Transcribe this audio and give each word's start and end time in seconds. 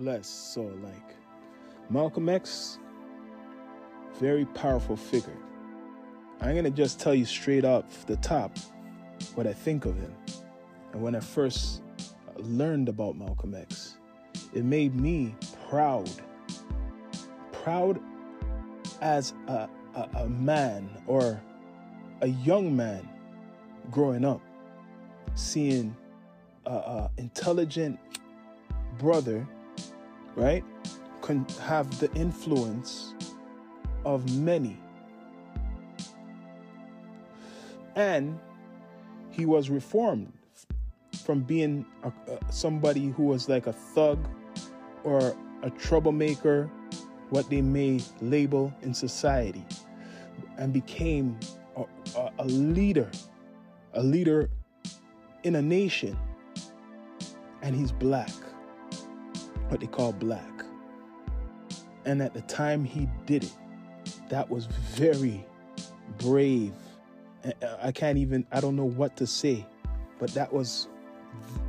bless. 0.00 0.26
So, 0.26 0.62
like, 0.82 1.14
Malcolm 1.90 2.30
X, 2.30 2.78
very 4.18 4.46
powerful 4.46 4.96
figure. 4.96 5.36
I'm 6.40 6.56
gonna 6.56 6.70
just 6.70 6.98
tell 6.98 7.14
you 7.14 7.26
straight 7.26 7.66
off 7.66 8.06
the 8.06 8.16
top 8.16 8.56
what 9.34 9.46
I 9.46 9.52
think 9.52 9.84
of 9.84 9.96
him. 9.96 10.14
And 10.92 11.02
when 11.02 11.14
I 11.14 11.20
first 11.20 11.82
learned 12.36 12.88
about 12.88 13.16
Malcolm 13.16 13.54
X, 13.54 13.98
it 14.54 14.64
made 14.64 14.94
me 14.94 15.34
proud. 15.68 16.10
Proud 17.52 18.00
as 19.02 19.34
a, 19.48 19.68
a, 19.94 20.08
a 20.14 20.28
man 20.28 20.88
or 21.06 21.38
a 22.22 22.28
young 22.28 22.74
man 22.74 23.06
growing 23.90 24.24
up, 24.24 24.40
seeing 25.34 25.94
an 26.64 27.08
intelligent 27.18 27.98
brother, 28.98 29.46
right, 30.40 30.64
can 31.20 31.46
have 31.60 32.00
the 32.00 32.10
influence 32.14 33.14
of 34.06 34.38
many. 34.38 34.80
And 37.94 38.40
he 39.30 39.44
was 39.44 39.68
reformed 39.68 40.32
from 41.24 41.42
being 41.42 41.84
a, 42.02 42.08
a, 42.08 42.52
somebody 42.52 43.10
who 43.10 43.24
was 43.24 43.48
like 43.48 43.66
a 43.66 43.72
thug 43.72 44.18
or 45.04 45.36
a 45.62 45.70
troublemaker, 45.70 46.70
what 47.28 47.50
they 47.50 47.60
may 47.60 48.00
label 48.22 48.72
in 48.80 48.94
society, 48.94 49.64
and 50.56 50.72
became 50.72 51.38
a, 51.76 51.84
a, 52.16 52.32
a 52.38 52.44
leader, 52.46 53.10
a 53.92 54.02
leader 54.02 54.48
in 55.44 55.56
a 55.56 55.62
nation. 55.62 56.16
And 57.62 57.76
he's 57.76 57.92
black, 57.92 58.30
what 59.70 59.80
they 59.80 59.86
call 59.86 60.12
black. 60.12 60.64
And 62.04 62.20
at 62.22 62.34
the 62.34 62.40
time 62.42 62.84
he 62.84 63.08
did 63.26 63.44
it, 63.44 63.52
that 64.28 64.48
was 64.50 64.66
very 64.66 65.44
brave. 66.18 66.72
I 67.80 67.92
can't 67.92 68.18
even, 68.18 68.46
I 68.52 68.60
don't 68.60 68.76
know 68.76 68.88
what 68.88 69.16
to 69.18 69.26
say, 69.26 69.66
but 70.18 70.30
that 70.34 70.52
was 70.52 70.88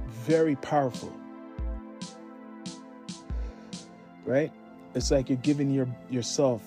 very 0.07 0.55
powerful. 0.57 1.15
Right? 4.25 4.51
It's 4.95 5.11
like 5.11 5.29
you're 5.29 5.37
giving 5.37 5.69
your 5.69 5.87
yourself 6.09 6.63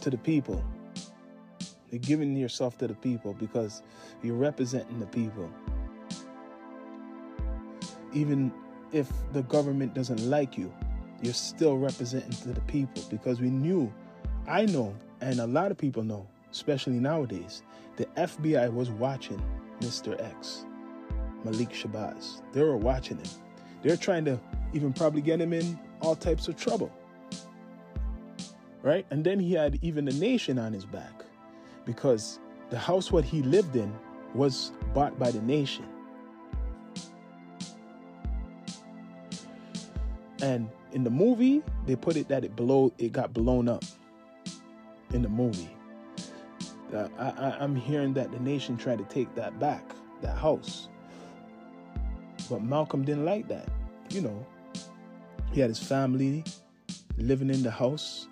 to 0.00 0.10
the 0.10 0.18
people. 0.18 0.64
You're 1.90 2.00
giving 2.00 2.36
yourself 2.36 2.78
to 2.78 2.88
the 2.88 2.94
people 2.94 3.34
because 3.34 3.82
you're 4.22 4.36
representing 4.36 4.98
the 4.98 5.06
people. 5.06 5.50
Even 8.12 8.52
if 8.92 9.10
the 9.32 9.42
government 9.42 9.94
doesn't 9.94 10.28
like 10.28 10.56
you, 10.58 10.72
you're 11.22 11.34
still 11.34 11.76
representing 11.76 12.30
to 12.30 12.48
the 12.48 12.60
people 12.62 13.02
because 13.10 13.40
we 13.40 13.50
knew, 13.50 13.92
I 14.48 14.66
know, 14.66 14.94
and 15.20 15.40
a 15.40 15.46
lot 15.46 15.70
of 15.70 15.78
people 15.78 16.02
know, 16.02 16.26
especially 16.50 16.98
nowadays, 16.98 17.62
the 17.96 18.06
FBI 18.16 18.72
was 18.72 18.90
watching 18.90 19.40
Mr. 19.80 20.20
X. 20.20 20.64
Malik 21.44 21.70
Shabazz. 21.70 22.42
They 22.52 22.62
were 22.62 22.76
watching 22.76 23.18
him. 23.18 23.28
They're 23.82 23.96
trying 23.96 24.24
to 24.26 24.40
even 24.72 24.92
probably 24.92 25.22
get 25.22 25.40
him 25.40 25.52
in 25.52 25.78
all 26.00 26.14
types 26.14 26.48
of 26.48 26.56
trouble. 26.56 26.90
Right? 28.82 29.06
And 29.10 29.24
then 29.24 29.38
he 29.38 29.52
had 29.52 29.78
even 29.82 30.06
the 30.06 30.12
nation 30.12 30.58
on 30.58 30.72
his 30.72 30.86
back 30.86 31.24
because 31.84 32.38
the 32.70 32.78
house 32.78 33.12
what 33.12 33.24
he 33.24 33.42
lived 33.42 33.76
in 33.76 33.92
was 34.34 34.72
bought 34.94 35.18
by 35.18 35.30
the 35.30 35.42
nation. 35.42 35.84
And 40.42 40.68
in 40.92 41.04
the 41.04 41.10
movie, 41.10 41.62
they 41.86 41.96
put 41.96 42.16
it 42.16 42.28
that 42.28 42.44
it 42.44 42.56
blow 42.56 42.92
it 42.98 43.12
got 43.12 43.32
blown 43.32 43.68
up 43.68 43.84
in 45.12 45.22
the 45.22 45.28
movie. 45.28 45.70
Uh, 46.94 47.08
I, 47.18 47.56
I'm 47.60 47.76
hearing 47.76 48.14
that 48.14 48.32
the 48.32 48.40
nation 48.40 48.76
tried 48.76 48.98
to 48.98 49.04
take 49.04 49.34
that 49.36 49.58
back, 49.60 49.84
that 50.22 50.36
house. 50.36 50.88
But 52.48 52.62
Malcolm 52.62 53.04
didn't 53.04 53.24
like 53.24 53.46
that. 53.48 53.68
You 54.10 54.22
know, 54.22 54.46
he 55.52 55.60
had 55.60 55.70
his 55.70 55.78
family 55.78 56.44
living 57.16 57.50
in 57.50 57.62
the 57.62 57.70
house, 57.70 58.28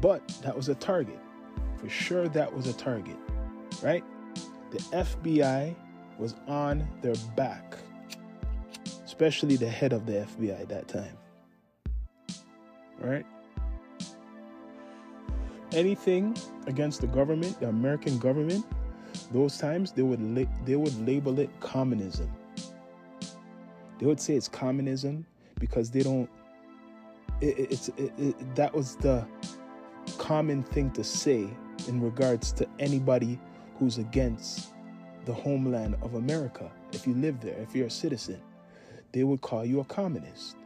but 0.00 0.26
that 0.42 0.56
was 0.56 0.68
a 0.68 0.74
target. 0.74 1.18
For 1.76 1.88
sure, 1.88 2.28
that 2.28 2.52
was 2.52 2.66
a 2.66 2.72
target, 2.72 3.16
right? 3.82 4.02
The 4.70 4.78
FBI 4.78 5.74
was 6.18 6.34
on 6.48 6.86
their 7.02 7.14
back, 7.36 7.76
especially 9.04 9.56
the 9.56 9.68
head 9.68 9.92
of 9.92 10.06
the 10.06 10.26
FBI 10.38 10.62
at 10.62 10.68
that 10.68 10.88
time, 10.88 11.16
right? 13.00 13.26
Anything 15.72 16.36
against 16.66 17.00
the 17.00 17.06
government, 17.08 17.58
the 17.60 17.68
American 17.68 18.18
government, 18.18 18.64
those 19.32 19.58
times 19.58 19.92
they 19.92 20.02
would 20.02 20.20
la- 20.20 20.50
they 20.64 20.76
would 20.76 21.06
label 21.06 21.38
it 21.38 21.50
communism 21.60 22.30
they 23.98 24.06
would 24.06 24.20
say 24.20 24.34
it's 24.34 24.48
communism 24.48 25.24
because 25.58 25.90
they 25.90 26.02
don't. 26.02 26.28
It, 27.40 27.72
it's 27.72 27.88
it, 27.88 28.12
it, 28.18 28.54
that 28.54 28.74
was 28.74 28.96
the 28.96 29.26
common 30.18 30.62
thing 30.62 30.90
to 30.92 31.04
say 31.04 31.48
in 31.88 32.00
regards 32.00 32.52
to 32.52 32.68
anybody 32.78 33.38
who's 33.78 33.98
against 33.98 34.72
the 35.24 35.32
homeland 35.32 35.96
of 36.02 36.14
America. 36.14 36.70
If 36.92 37.06
you 37.06 37.14
live 37.14 37.40
there, 37.40 37.56
if 37.60 37.74
you're 37.74 37.86
a 37.86 37.90
citizen, 37.90 38.40
they 39.12 39.24
would 39.24 39.40
call 39.40 39.64
you 39.64 39.80
a 39.80 39.84
communist. 39.84 40.56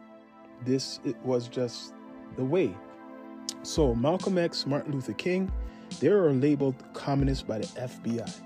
This 0.64 1.00
it 1.04 1.16
was 1.22 1.48
just 1.48 1.94
the 2.36 2.44
way. 2.44 2.74
So 3.62 3.94
Malcolm 3.94 4.38
X, 4.38 4.66
Martin 4.66 4.92
Luther 4.92 5.12
King, 5.12 5.50
they 6.00 6.08
were 6.08 6.32
labeled 6.32 6.74
communists 6.94 7.42
by 7.42 7.58
the 7.58 7.66
FBI. 7.66 8.40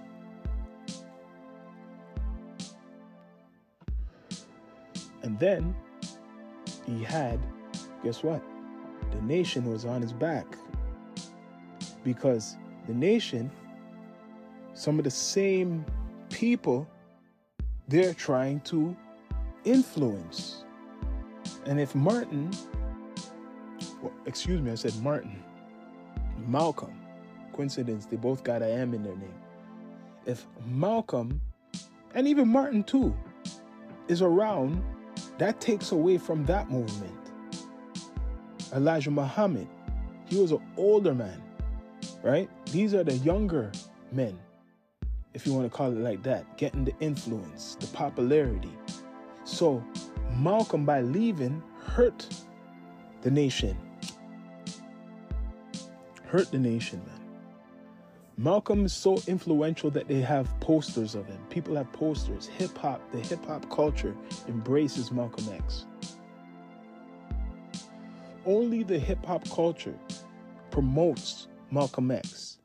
And 5.22 5.38
then 5.38 5.74
he 6.86 7.02
had, 7.02 7.38
guess 8.02 8.22
what? 8.22 8.42
The 9.12 9.22
nation 9.22 9.70
was 9.70 9.84
on 9.84 10.02
his 10.02 10.12
back. 10.12 10.46
Because 12.04 12.56
the 12.86 12.94
nation, 12.94 13.50
some 14.74 14.98
of 14.98 15.04
the 15.04 15.10
same 15.10 15.84
people, 16.30 16.88
they're 17.88 18.14
trying 18.14 18.60
to 18.60 18.96
influence. 19.64 20.64
And 21.66 21.78
if 21.78 21.94
Martin, 21.94 22.50
well, 24.02 24.12
excuse 24.26 24.60
me, 24.60 24.70
I 24.70 24.74
said 24.74 24.94
Martin, 25.02 25.42
Malcolm, 26.46 26.92
coincidence, 27.52 28.06
they 28.06 28.16
both 28.16 28.42
got 28.42 28.62
I 28.62 28.66
a 28.66 28.72
M 28.72 28.94
in 28.94 29.02
their 29.02 29.16
name. 29.16 29.34
If 30.26 30.46
Malcolm, 30.66 31.40
and 32.14 32.26
even 32.26 32.48
Martin 32.48 32.82
too, 32.82 33.16
is 34.08 34.22
around 34.22 34.82
that 35.38 35.60
takes 35.60 35.92
away 35.92 36.18
from 36.18 36.44
that 36.46 36.70
movement. 36.70 37.32
Elijah 38.74 39.10
Muhammad, 39.10 39.68
he 40.26 40.40
was 40.40 40.52
an 40.52 40.62
older 40.76 41.14
man, 41.14 41.42
right? 42.22 42.48
These 42.66 42.94
are 42.94 43.04
the 43.04 43.14
younger 43.18 43.70
men, 44.10 44.38
if 45.34 45.46
you 45.46 45.52
want 45.52 45.70
to 45.70 45.76
call 45.76 45.90
it 45.90 45.98
like 45.98 46.22
that, 46.22 46.56
getting 46.58 46.84
the 46.84 46.94
influence, 47.00 47.76
the 47.80 47.86
popularity. 47.88 48.72
So 49.44 49.84
Malcolm, 50.36 50.84
by 50.84 51.00
leaving, 51.00 51.62
hurt 51.84 52.26
the 53.22 53.30
nation. 53.30 53.76
Hurt 56.32 56.50
the 56.50 56.58
nation, 56.58 57.02
man. 57.04 57.20
Malcolm 58.38 58.86
is 58.86 58.94
so 58.94 59.18
influential 59.26 59.90
that 59.90 60.08
they 60.08 60.22
have 60.22 60.48
posters 60.60 61.14
of 61.14 61.26
him. 61.26 61.38
People 61.50 61.76
have 61.76 61.92
posters. 61.92 62.46
Hip 62.46 62.74
hop, 62.78 63.02
the 63.12 63.18
hip 63.18 63.44
hop 63.44 63.68
culture 63.68 64.16
embraces 64.48 65.12
Malcolm 65.12 65.46
X. 65.52 65.84
Only 68.46 68.82
the 68.82 68.98
hip 68.98 69.22
hop 69.26 69.46
culture 69.50 69.94
promotes 70.70 71.48
Malcolm 71.70 72.10
X. 72.10 72.56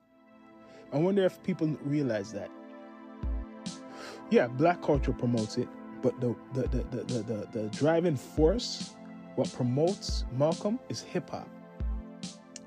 I 0.94 0.98
wonder 0.98 1.25
if 1.25 1.44
people 1.44 1.68
realize 1.84 2.31
that. 2.31 2.50
Yeah, 4.30 4.48
black 4.48 4.81
culture 4.81 5.12
promotes 5.12 5.58
it, 5.58 5.68
but 6.02 6.18
the 6.22 6.34
the 6.54 6.69
the 6.69 6.84
the, 6.84 7.04
the, 7.04 7.48
the, 7.52 7.69
driving 7.72 8.16
force, 8.16 8.96
what 9.36 9.52
promotes 9.52 10.24
Malcolm 10.38 10.80
is 10.88 11.02
hip 11.02 11.30
hop. 11.31 11.50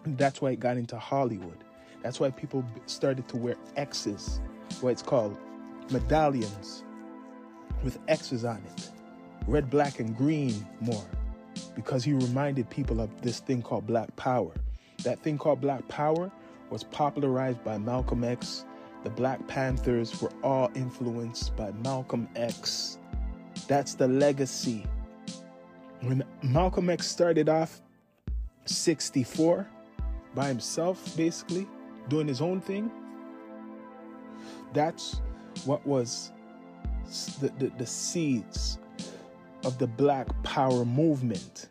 That's 0.05 0.41
why 0.41 0.50
it 0.50 0.61
got 0.61 0.76
into 0.76 0.99
Hollywood. 0.99 1.64
That's 2.02 2.19
why 2.19 2.31
people 2.31 2.64
started 2.87 3.29
to 3.29 3.37
wear 3.37 3.56
X's, 3.76 4.41
what 4.81 4.91
it's 4.91 5.02
called 5.02 5.37
medallions 5.91 6.85
with 7.82 7.99
X's 8.08 8.44
on 8.44 8.62
it. 8.76 8.91
Red, 9.47 9.70
black, 9.70 10.00
and 10.00 10.17
green 10.17 10.67
more. 10.81 11.05
Because 11.75 12.05
he 12.05 12.12
reminded 12.12 12.70
people 12.70 13.00
of 13.00 13.20
this 13.23 13.41
thing 13.41 13.62
called 13.62 13.87
Black 13.87 14.14
Power. 14.17 14.52
That 15.02 15.23
thing 15.23 15.38
called 15.38 15.61
Black 15.61 15.87
Power 15.88 16.31
was 16.70 16.85
popularized 16.85 17.62
by 17.64 17.79
Malcolm 17.79 18.23
X. 18.25 18.64
The 19.02 19.11
Black 19.11 19.47
Panthers 19.49 20.20
were 20.20 20.32
all 20.43 20.70
influenced 20.75 21.56
by 21.56 21.73
Malcolm 21.82 22.29
X. 22.37 22.99
That's 23.67 23.94
the 23.94 24.08
legacy. 24.08 24.87
when 26.02 26.23
Malcolm 26.43 26.88
X 26.88 27.06
started 27.06 27.49
off 27.49 27.82
64 28.64 29.67
by 30.35 30.49
himself, 30.49 31.17
basically, 31.17 31.67
doing 32.09 32.29
his 32.29 32.41
own 32.41 32.61
thing, 32.61 32.91
that's 34.73 35.21
what 35.65 35.85
was 35.87 36.32
the, 37.41 37.49
the, 37.59 37.73
the 37.79 37.87
seeds 37.87 38.79
of 39.65 39.79
the 39.79 39.87
Black 39.87 40.27
Power 40.43 40.85
movement. 40.85 41.69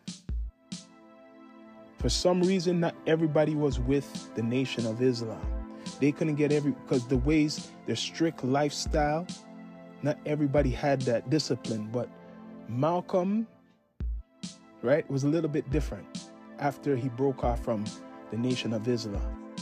For 1.98 2.08
some 2.08 2.42
reason, 2.42 2.80
not 2.80 2.94
everybody 3.06 3.54
was 3.54 3.78
with 3.78 4.34
the 4.34 4.42
Nation 4.42 4.86
of 4.86 5.02
Islam. 5.02 5.40
They 6.00 6.12
couldn't 6.12 6.36
get 6.36 6.50
every 6.52 6.72
because 6.72 7.06
the 7.06 7.18
ways 7.18 7.70
their 7.86 7.96
strict 7.96 8.42
lifestyle, 8.42 9.26
not 10.02 10.18
everybody 10.24 10.70
had 10.70 11.02
that 11.02 11.28
discipline. 11.28 11.90
But 11.92 12.08
Malcolm, 12.68 13.46
right, 14.82 15.08
was 15.10 15.24
a 15.24 15.28
little 15.28 15.50
bit 15.50 15.70
different 15.70 16.30
after 16.58 16.96
he 16.96 17.08
broke 17.10 17.44
off 17.44 17.62
from 17.62 17.84
the 18.30 18.36
Nation 18.36 18.72
of 18.72 18.86
Islam. 18.86 19.54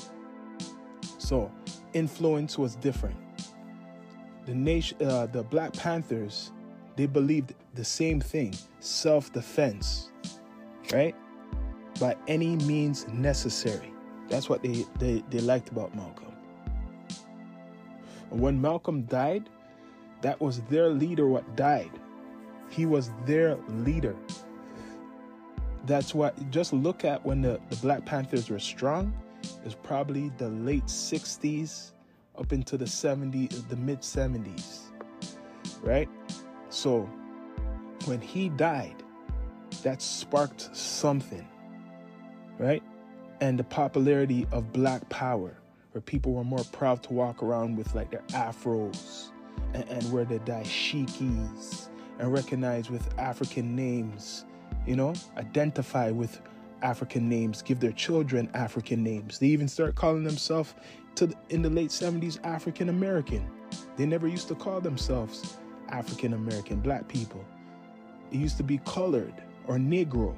So 1.19 1.51
influence 1.93 2.59
was 2.59 2.77
different. 2.77 3.17
The 4.47 4.55
nation, 4.55 5.03
uh, 5.03 5.27
the 5.27 5.43
Black 5.43 5.75
Panthers, 5.75 6.53
they 6.97 7.07
believed 7.07 7.55
the 7.75 7.85
same 7.85 8.21
thing: 8.21 8.55
self-defense, 8.81 10.11
right? 10.93 11.15
By 12.01 12.17
any 12.29 12.57
means 12.57 13.07
necessary. 13.09 13.93
That's 14.29 14.49
what 14.49 14.63
they, 14.63 14.85
they, 14.99 15.23
they 15.31 15.41
liked 15.41 15.71
about 15.71 15.95
Malcolm. 15.95 16.33
When 18.31 18.61
Malcolm 18.61 19.03
died, 19.05 19.49
that 20.23 20.41
was 20.41 20.61
their 20.63 20.89
leader 20.91 21.27
what 21.27 21.57
died. 21.57 21.91
He 22.71 22.87
was 22.87 23.11
their 23.25 23.57
leader. 23.69 24.15
That's 25.89 26.15
what, 26.15 26.51
just 26.51 26.73
look 26.73 27.05
at 27.05 27.25
when 27.25 27.43
the, 27.43 27.61
the 27.71 27.77
Black 27.77 28.05
Panthers 28.05 28.49
were 28.49 28.61
strong, 28.61 29.13
is 29.65 29.75
probably 29.75 30.31
the 30.39 30.49
late 30.51 30.87
60s 30.87 31.93
up 32.39 32.53
into 32.53 32.77
the 32.77 32.85
70s, 32.85 33.69
the 33.69 33.77
mid 33.77 34.03
70s, 34.03 34.83
right? 35.83 36.09
So 36.69 37.09
when 38.05 38.21
he 38.21 38.51
died, 38.51 39.03
that 39.83 40.01
sparked 40.03 40.77
something, 40.77 41.47
right? 42.59 42.83
And 43.41 43.59
the 43.59 43.65
popularity 43.65 44.47
of 44.53 44.73
Black 44.73 45.09
Power 45.09 45.59
where 45.93 46.03
people 46.03 46.33
were 46.33 46.45
more 46.45 46.65
proud 46.73 47.03
to 47.05 47.13
walk 47.13 47.43
around 47.43 47.77
with 47.77 47.95
like 47.95 48.11
their 48.11 48.23
afros 48.29 49.31
and, 49.75 49.89
and 49.89 50.13
wear 50.13 50.25
their 50.25 50.39
dashikis 50.41 51.89
and 52.19 52.33
recognize 52.33 52.91
with 52.91 53.19
African 53.19 53.75
names, 53.75 54.45
you 54.89 54.97
know, 54.97 55.13
identify 55.37 56.11
with 56.11 56.41
African 56.81 57.29
names, 57.29 57.61
give 57.61 57.79
their 57.79 57.93
children 57.93 58.49
African 58.55 59.05
names. 59.05 59.39
They 59.39 59.49
even 59.49 59.69
start 59.69 59.95
calling 59.97 60.25
themselves 60.25 60.75
the, 61.15 61.35
in 61.51 61.61
the 61.61 61.69
late 61.69 61.91
70s 61.91 62.39
African 62.43 62.89
American. 62.89 63.47
They 63.99 64.07
never 64.07 64.27
used 64.27 64.49
to 64.49 64.55
call 64.55 64.81
themselves 64.81 65.59
African 65.91 66.33
American 66.33 66.81
black 66.81 67.07
people. 67.07 67.45
It 68.33 68.39
used 68.39 68.57
to 68.57 68.63
be 68.63 68.79
colored 68.87 69.35
or 69.67 69.77
negro. 69.77 70.35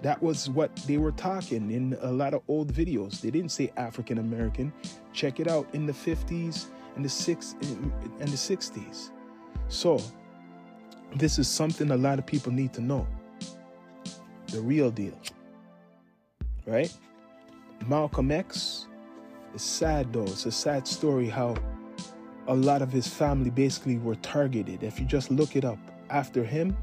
That 0.00 0.22
was 0.22 0.48
what 0.48 0.74
they 0.86 0.96
were 0.96 1.12
talking 1.12 1.70
in 1.70 1.98
a 2.00 2.10
lot 2.10 2.32
of 2.32 2.40
old 2.48 2.72
videos. 2.72 3.20
They 3.20 3.30
didn't 3.30 3.52
say 3.52 3.70
African 3.76 4.16
American. 4.16 4.72
Check 5.12 5.40
it 5.40 5.48
out 5.48 5.68
in 5.74 5.84
the 5.84 5.92
50s 5.92 6.66
and 6.96 7.04
the 7.04 7.08
six 7.10 7.54
and 7.60 7.92
the 8.28 8.36
60s. 8.36 9.10
So, 9.68 10.00
this 11.16 11.38
is 11.38 11.48
something 11.48 11.90
a 11.90 11.96
lot 11.96 12.18
of 12.18 12.24
people 12.24 12.50
need 12.50 12.72
to 12.72 12.80
know. 12.80 13.06
The 14.52 14.60
real 14.60 14.90
deal. 14.90 15.18
Right? 16.66 16.92
Malcolm 17.86 18.30
X 18.30 18.86
is 19.54 19.62
sad 19.62 20.12
though. 20.12 20.24
It's 20.24 20.46
a 20.46 20.52
sad 20.52 20.86
story 20.86 21.28
how 21.28 21.56
a 22.46 22.54
lot 22.54 22.82
of 22.82 22.92
his 22.92 23.06
family 23.06 23.50
basically 23.50 23.98
were 23.98 24.16
targeted. 24.16 24.82
If 24.82 24.98
you 24.98 25.06
just 25.06 25.30
look 25.30 25.56
it 25.56 25.64
up, 25.64 25.78
after 26.10 26.44
him, 26.44 26.76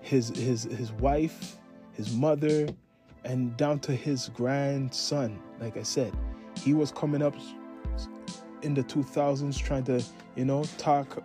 his 0.00 0.28
his 0.28 0.64
his 0.64 0.92
wife 0.92 1.58
his 1.98 2.14
mother, 2.14 2.68
and 3.24 3.54
down 3.56 3.80
to 3.80 3.92
his 3.92 4.30
grandson. 4.30 5.38
Like 5.60 5.76
I 5.76 5.82
said, 5.82 6.16
he 6.56 6.72
was 6.72 6.92
coming 6.92 7.20
up 7.20 7.34
in 8.62 8.72
the 8.72 8.84
2000s 8.84 9.58
trying 9.58 9.84
to, 9.84 10.02
you 10.36 10.44
know, 10.44 10.64
talk 10.78 11.22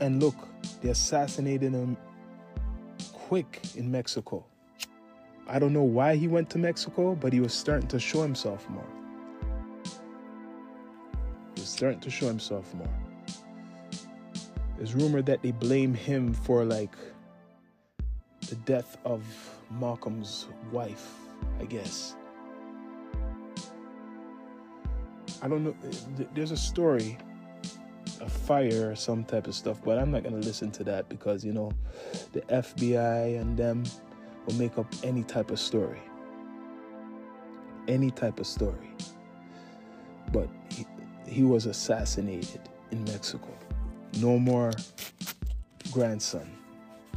and 0.00 0.22
look. 0.22 0.34
They 0.80 0.88
assassinated 0.88 1.72
him 1.72 1.96
quick 3.12 3.60
in 3.76 3.90
Mexico. 3.90 4.46
I 5.46 5.58
don't 5.58 5.72
know 5.72 5.82
why 5.82 6.16
he 6.16 6.26
went 6.26 6.48
to 6.50 6.58
Mexico, 6.58 7.14
but 7.14 7.32
he 7.32 7.40
was 7.40 7.52
starting 7.52 7.88
to 7.88 8.00
show 8.00 8.22
himself 8.22 8.68
more. 8.70 8.86
He 11.54 11.60
was 11.60 11.68
starting 11.68 12.00
to 12.00 12.10
show 12.10 12.26
himself 12.26 12.72
more. 12.74 12.88
There's 14.76 14.94
rumor 14.94 15.22
that 15.22 15.42
they 15.42 15.52
blame 15.52 15.94
him 15.94 16.32
for 16.32 16.64
like 16.64 16.96
the 18.48 18.56
death 18.56 18.96
of 19.04 19.22
Malcolm's 19.70 20.46
wife, 20.72 21.14
I 21.60 21.64
guess. 21.64 22.16
I 25.42 25.48
don't 25.48 25.64
know. 25.64 25.74
There's 26.34 26.52
a 26.52 26.56
story, 26.56 27.18
a 28.20 28.28
fire 28.28 28.90
or 28.90 28.96
some 28.96 29.24
type 29.24 29.46
of 29.46 29.54
stuff, 29.54 29.82
but 29.84 29.98
I'm 29.98 30.10
not 30.10 30.22
going 30.22 30.40
to 30.40 30.46
listen 30.46 30.70
to 30.72 30.84
that 30.84 31.08
because, 31.10 31.44
you 31.44 31.52
know, 31.52 31.70
the 32.32 32.40
FBI 32.42 33.38
and 33.38 33.56
them 33.56 33.84
will 34.46 34.54
make 34.54 34.78
up 34.78 34.86
any 35.02 35.22
type 35.22 35.50
of 35.50 35.58
story. 35.58 36.02
Any 37.88 38.10
type 38.10 38.40
of 38.40 38.46
story. 38.46 38.94
But 40.32 40.48
he, 40.70 40.86
he 41.26 41.42
was 41.42 41.66
assassinated 41.66 42.60
in 42.90 43.04
Mexico. 43.04 43.48
No 44.18 44.38
more 44.38 44.72
grandson 45.92 46.50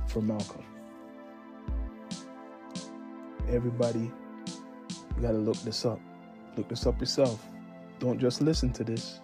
for 0.08 0.22
Malcolm 0.22 0.64
everybody, 3.50 4.12
you 5.16 5.22
gotta 5.22 5.38
look 5.38 5.58
this 5.58 5.86
up. 5.86 6.00
Look 6.56 6.70
this 6.70 6.86
up 6.86 7.00
yourself. 7.00 7.44
Don't 8.00 8.20
just 8.20 8.42
listen 8.42 8.72
to 8.74 8.84
this. 8.84 9.20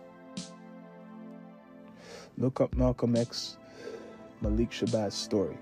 Look 2.37 2.61
up 2.61 2.75
Malcolm 2.75 3.15
X, 3.15 3.57
Malik 4.41 4.71
Shabazz 4.71 5.11
story. 5.11 5.57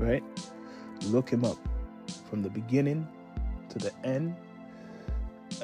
Right? 0.00 0.24
Look 1.06 1.28
him 1.28 1.44
up 1.44 1.58
from 2.28 2.42
the 2.42 2.50
beginning 2.50 3.06
to 3.68 3.78
the 3.78 3.92
end. 4.02 4.34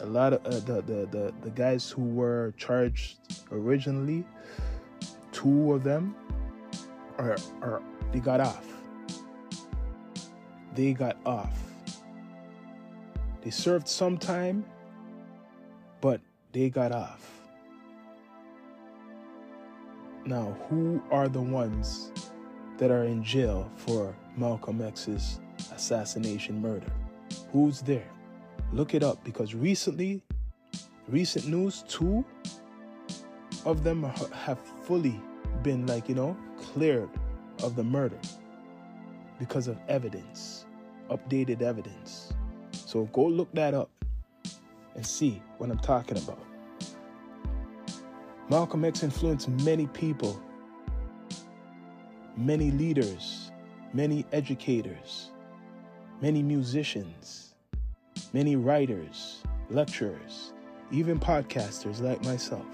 A 0.01 0.07
lot 0.07 0.35
of 0.35 0.45
uh, 0.45 0.61
the, 0.61 0.83
the, 0.83 1.01
the 1.11 1.35
the 1.43 1.51
guys 1.51 1.89
who 1.91 2.05
were 2.05 2.53
charged 2.59 3.17
originally, 3.51 4.25
two 5.33 5.73
of 5.73 5.83
them 5.83 6.15
are 7.19 7.37
are 7.63 7.83
they 8.13 8.21
got 8.21 8.41
off 8.41 8.77
they 10.77 10.93
got 10.93 11.17
off. 11.25 11.59
They 13.43 13.51
served 13.51 13.89
some 13.89 14.19
time, 14.19 14.65
but 16.01 16.21
they 16.53 16.69
got 16.69 16.93
off. 16.93 17.23
Now, 20.27 20.57
who 20.69 21.03
are 21.11 21.29
the 21.29 21.41
ones 21.41 22.13
that 22.79 22.91
are 22.91 23.05
in 23.05 23.25
jail 23.25 23.71
for 23.77 24.15
Malcolm 24.37 24.83
X's 24.83 25.41
assassination 25.75 26.61
murder? 26.61 26.91
Who's 27.53 27.81
there? 27.81 28.09
Look 28.73 28.95
it 28.95 29.03
up 29.03 29.23
because 29.25 29.55
recently, 29.55 30.23
recent 31.09 31.49
news, 31.49 31.85
two 31.89 32.25
of 33.65 33.83
them 33.83 34.03
have 34.03 34.59
fully 34.59 35.21
been, 35.63 35.87
like, 35.87 36.09
you 36.09 36.15
know, 36.15 36.37
cleared 36.61 37.11
of 37.63 37.77
the 37.77 37.85
murder 37.85 38.19
because 39.39 39.67
of 39.69 39.79
evidence 39.89 40.67
updated 41.11 41.63
evidence. 41.63 42.33
So 42.73 43.05
go 43.07 43.27
look 43.27 43.53
that 43.55 43.75
up 43.75 43.91
and 44.95 45.07
see 45.07 45.43
what 45.59 45.71
I'm 45.71 45.79
talking 45.79 46.19
about. 46.19 46.43
Malcolm 48.49 48.85
X 48.85 49.03
influenced 49.03 49.49
many 49.49 49.87
people, 49.89 50.41
many 52.37 52.71
leaders, 52.71 53.46
many 53.97 54.27
educators, 54.33 55.31
many 56.21 56.43
musicians, 56.43 57.55
many 58.33 58.55
writers, 58.55 59.43
lecturers, 59.71 60.53
even 60.93 61.19
podcasters 61.19 62.01
like 62.01 62.23
myself 62.25 62.67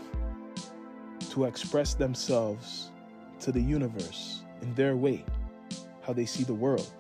to 1.31 1.45
express 1.45 1.95
themselves 1.95 2.91
to 3.41 3.53
the 3.53 3.61
universe 3.61 4.43
in 4.61 4.75
their 4.75 4.97
way, 4.97 5.25
how 6.03 6.13
they 6.13 6.27
see 6.27 6.45
the 6.45 6.53
world 6.53 6.93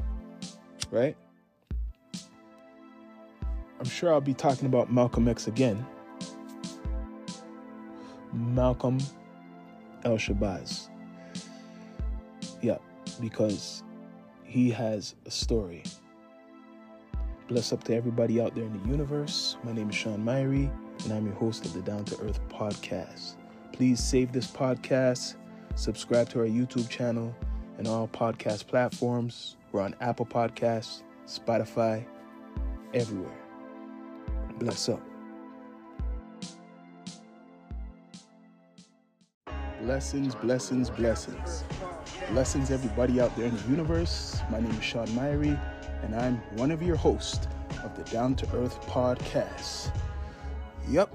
right? 0.92 1.16
I'm 3.80 3.88
sure 3.88 4.12
I'll 4.12 4.20
be 4.20 4.34
talking 4.34 4.66
about 4.66 4.92
Malcolm 4.92 5.26
X 5.26 5.48
again. 5.48 5.84
Malcolm 8.32 8.98
El 10.04 10.16
Shabazz. 10.18 10.88
Yeah, 12.60 12.78
because 13.20 13.82
he 14.52 14.70
has 14.70 15.14
a 15.24 15.30
story. 15.30 15.82
Bless 17.48 17.72
up 17.72 17.82
to 17.84 17.94
everybody 17.94 18.38
out 18.38 18.54
there 18.54 18.64
in 18.64 18.82
the 18.82 18.88
universe. 18.88 19.56
My 19.64 19.72
name 19.72 19.88
is 19.88 19.96
Sean 19.96 20.22
Myrie, 20.22 20.70
and 21.04 21.12
I'm 21.12 21.24
your 21.24 21.34
host 21.36 21.64
of 21.64 21.72
the 21.72 21.80
Down 21.80 22.04
to 22.04 22.20
Earth 22.20 22.38
podcast. 22.50 23.36
Please 23.72 23.98
save 23.98 24.30
this 24.30 24.50
podcast, 24.50 25.36
subscribe 25.74 26.28
to 26.30 26.40
our 26.40 26.46
YouTube 26.46 26.90
channel, 26.90 27.34
and 27.78 27.88
all 27.88 28.06
podcast 28.08 28.66
platforms. 28.66 29.56
We're 29.72 29.80
on 29.80 29.96
Apple 30.02 30.26
Podcasts, 30.26 31.02
Spotify, 31.26 32.04
everywhere. 32.92 33.40
Bless 34.58 34.90
up. 34.90 35.00
Blessings, 39.80 40.34
blessings, 40.34 40.90
blessings. 40.90 41.64
Blessings, 42.30 42.70
everybody 42.70 43.20
out 43.20 43.34
there 43.36 43.46
in 43.46 43.54
the 43.54 43.62
universe. 43.68 44.40
My 44.50 44.58
name 44.58 44.70
is 44.72 44.82
Sean 44.82 45.06
Myrie, 45.08 45.60
and 46.02 46.14
I'm 46.14 46.36
one 46.56 46.70
of 46.70 46.82
your 46.82 46.96
hosts 46.96 47.46
of 47.84 47.94
the 47.94 48.04
Down 48.10 48.34
to 48.36 48.56
Earth 48.56 48.80
podcast. 48.86 49.90
Yep, 50.88 51.14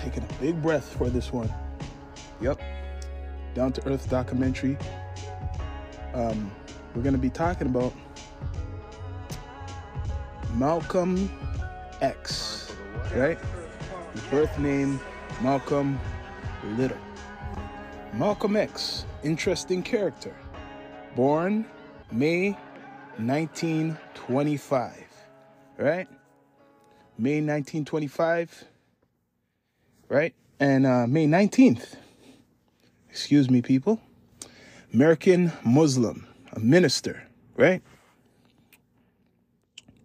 taking 0.00 0.24
a 0.24 0.32
big 0.40 0.60
breath 0.60 0.96
for 0.96 1.08
this 1.10 1.32
one. 1.32 1.52
Yep, 2.40 2.60
Down 3.54 3.72
to 3.72 3.86
Earth 3.88 4.10
documentary. 4.10 4.76
Um, 6.12 6.50
we're 6.94 7.02
going 7.02 7.14
to 7.14 7.20
be 7.20 7.30
talking 7.30 7.68
about 7.68 7.92
Malcolm 10.54 11.30
X, 12.00 12.74
right? 13.14 13.38
His 14.12 14.22
birth 14.22 14.58
name, 14.58 14.98
Malcolm 15.40 16.00
Little. 16.76 16.98
Malcolm 18.14 18.56
X, 18.56 19.06
interesting 19.22 19.82
character. 19.82 20.34
Born 21.14 21.66
May 22.10 22.56
1925, 23.18 25.06
right? 25.78 26.08
May 27.18 27.40
1925, 27.40 28.64
right? 30.08 30.34
And 30.60 30.86
uh, 30.86 31.06
May 31.06 31.26
19th, 31.26 31.96
excuse 33.10 33.50
me, 33.50 33.62
people, 33.62 34.00
American 34.92 35.52
Muslim, 35.64 36.26
a 36.52 36.60
minister, 36.60 37.22
right? 37.56 37.82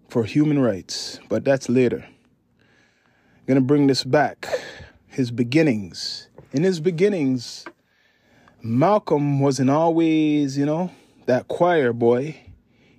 For 0.10 0.24
human 0.24 0.60
rights, 0.60 1.20
but 1.30 1.44
that's 1.44 1.70
later. 1.70 2.06
I'm 2.06 3.46
gonna 3.46 3.62
bring 3.62 3.88
this 3.88 4.04
back. 4.04 4.48
His 5.08 5.32
beginnings. 5.32 6.28
In 6.54 6.64
his 6.64 6.80
beginnings, 6.80 7.66
Malcolm 8.64 9.40
wasn't 9.40 9.70
always, 9.70 10.58
you 10.58 10.66
know, 10.66 10.90
that 11.28 11.48
choir 11.48 11.94
boy. 11.94 12.36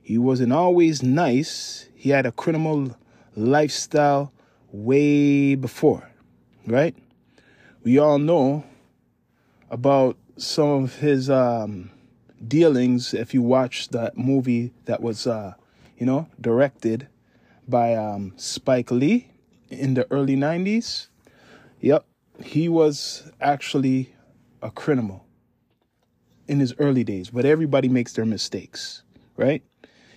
He 0.03 0.17
wasn't 0.17 0.53
always 0.53 1.03
nice. 1.03 1.89
He 1.95 2.11
had 2.11 2.27
a 2.27 2.33
criminal 2.33 2.97
lifestyle 3.35 4.33
way 4.71 5.57
before, 5.57 6.11
right? 6.67 6.97
We 7.83 7.99
all 7.99 8.19
know 8.19 8.65
about 9.69 10.17
some 10.37 10.85
of 10.85 10.97
his 10.97 11.29
um, 11.29 11.91
dealings 12.47 13.13
if 13.13 13.35
you 13.35 13.43
watch 13.43 13.89
that 13.89 14.17
movie 14.17 14.73
that 14.85 15.03
was, 15.03 15.27
uh, 15.27 15.55
you 15.97 16.07
know, 16.07 16.29
directed 16.41 17.09
by 17.67 17.95
um, 17.95 18.33
Spike 18.37 18.93
Lee 18.93 19.33
in 19.69 19.95
the 19.95 20.07
early 20.13 20.37
90s. 20.37 21.09
Yep, 21.81 22.07
he 22.45 22.69
was 22.69 23.31
actually 23.41 24.15
a 24.63 24.71
criminal 24.71 25.28
in 26.49 26.61
his 26.61 26.75
early 26.79 27.05
days, 27.05 27.29
but 27.31 27.45
everybody 27.45 27.89
makes 27.89 28.15
their 28.15 28.25
mistakes, 28.25 29.03
right? 29.37 29.63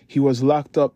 He 0.07 0.19
was 0.19 0.41
locked 0.41 0.77
up 0.77 0.95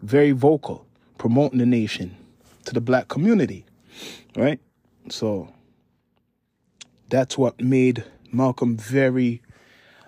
Very 0.00 0.30
vocal, 0.32 0.86
promoting 1.18 1.58
the 1.58 1.66
nation 1.66 2.16
to 2.64 2.72
the 2.72 2.80
black 2.80 3.08
community, 3.08 3.66
right? 4.34 4.60
So 5.10 5.52
that's 7.10 7.36
what 7.36 7.60
made 7.60 8.02
Malcolm 8.32 8.78
very, 8.78 9.42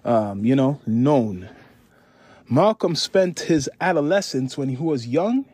um, 0.03 0.47
you 0.47 0.57
know, 0.57 0.81
known 0.87 1.51
Malcolm 2.53 2.95
spent 2.95 3.41
his 3.41 3.71
adolescence 3.81 4.59
when 4.59 4.69
he 4.69 4.77
was 4.77 5.07
young, 5.07 5.47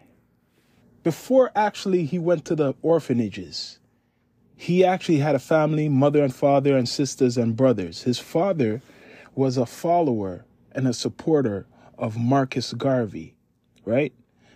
before 1.05 1.53
actually 1.55 2.05
he 2.05 2.19
went 2.19 2.45
to 2.45 2.57
the 2.57 2.75
orphanages. 2.83 3.79
He 4.57 4.85
actually 4.85 5.19
had 5.19 5.37
a 5.37 5.39
family, 5.39 5.89
mother 5.89 6.25
and 6.25 6.35
father, 6.35 6.77
and 6.77 6.89
sisters 6.89 7.39
and 7.39 7.57
brothers. 7.57 8.03
His 8.03 8.19
father 8.19 8.83
was 9.37 9.57
a 9.57 9.65
follower 9.65 10.45
and 10.73 10.89
a 10.89 10.93
supporter 10.93 11.69
of 11.97 12.17
Marcus 12.19 12.73
Garvey, 12.73 13.37
right? 13.85 14.13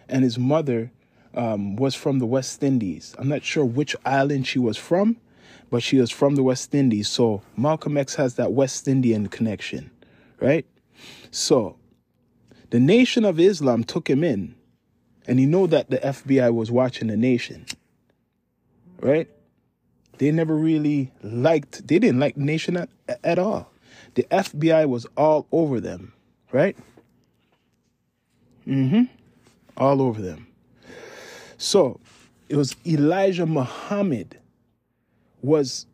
And 0.08 0.24
his 0.24 0.36
mother 0.36 0.90
um, 1.34 1.76
was 1.76 1.94
from 1.94 2.18
the 2.18 2.26
West 2.26 2.64
Indies. 2.64 3.14
I'm 3.20 3.28
not 3.28 3.44
sure 3.44 3.64
which 3.64 3.94
island 4.04 4.48
she 4.48 4.58
was 4.58 4.76
from, 4.76 5.16
but 5.70 5.84
she 5.84 5.98
was 5.98 6.10
from 6.10 6.34
the 6.34 6.42
West 6.42 6.74
Indies. 6.74 7.08
So 7.08 7.42
Malcolm 7.56 7.96
X 7.96 8.16
has 8.16 8.34
that 8.34 8.50
West 8.50 8.88
Indian 8.88 9.28
connection, 9.28 9.92
right? 10.40 10.66
So 11.30 11.76
the 12.72 12.80
Nation 12.80 13.26
of 13.26 13.38
Islam 13.38 13.84
took 13.84 14.08
him 14.08 14.24
in, 14.24 14.54
and 15.26 15.38
he 15.38 15.44
know 15.44 15.66
that 15.66 15.90
the 15.90 15.98
FBI 15.98 16.54
was 16.54 16.70
watching 16.70 17.08
the 17.08 17.18
nation. 17.18 17.66
Right? 18.98 19.28
They 20.16 20.30
never 20.30 20.56
really 20.56 21.12
liked, 21.22 21.86
they 21.86 21.98
didn't 21.98 22.18
like 22.18 22.36
the 22.36 22.44
nation 22.44 22.78
at, 22.78 22.88
at 23.22 23.38
all. 23.38 23.70
The 24.14 24.22
FBI 24.30 24.88
was 24.88 25.06
all 25.18 25.46
over 25.52 25.80
them, 25.80 26.14
right? 26.50 26.74
Mm-hmm. 28.66 29.02
All 29.76 30.00
over 30.00 30.22
them. 30.22 30.46
So 31.58 32.00
it 32.48 32.56
was 32.56 32.74
Elijah 32.86 33.44
Muhammad 33.44 34.38
was 35.42 35.84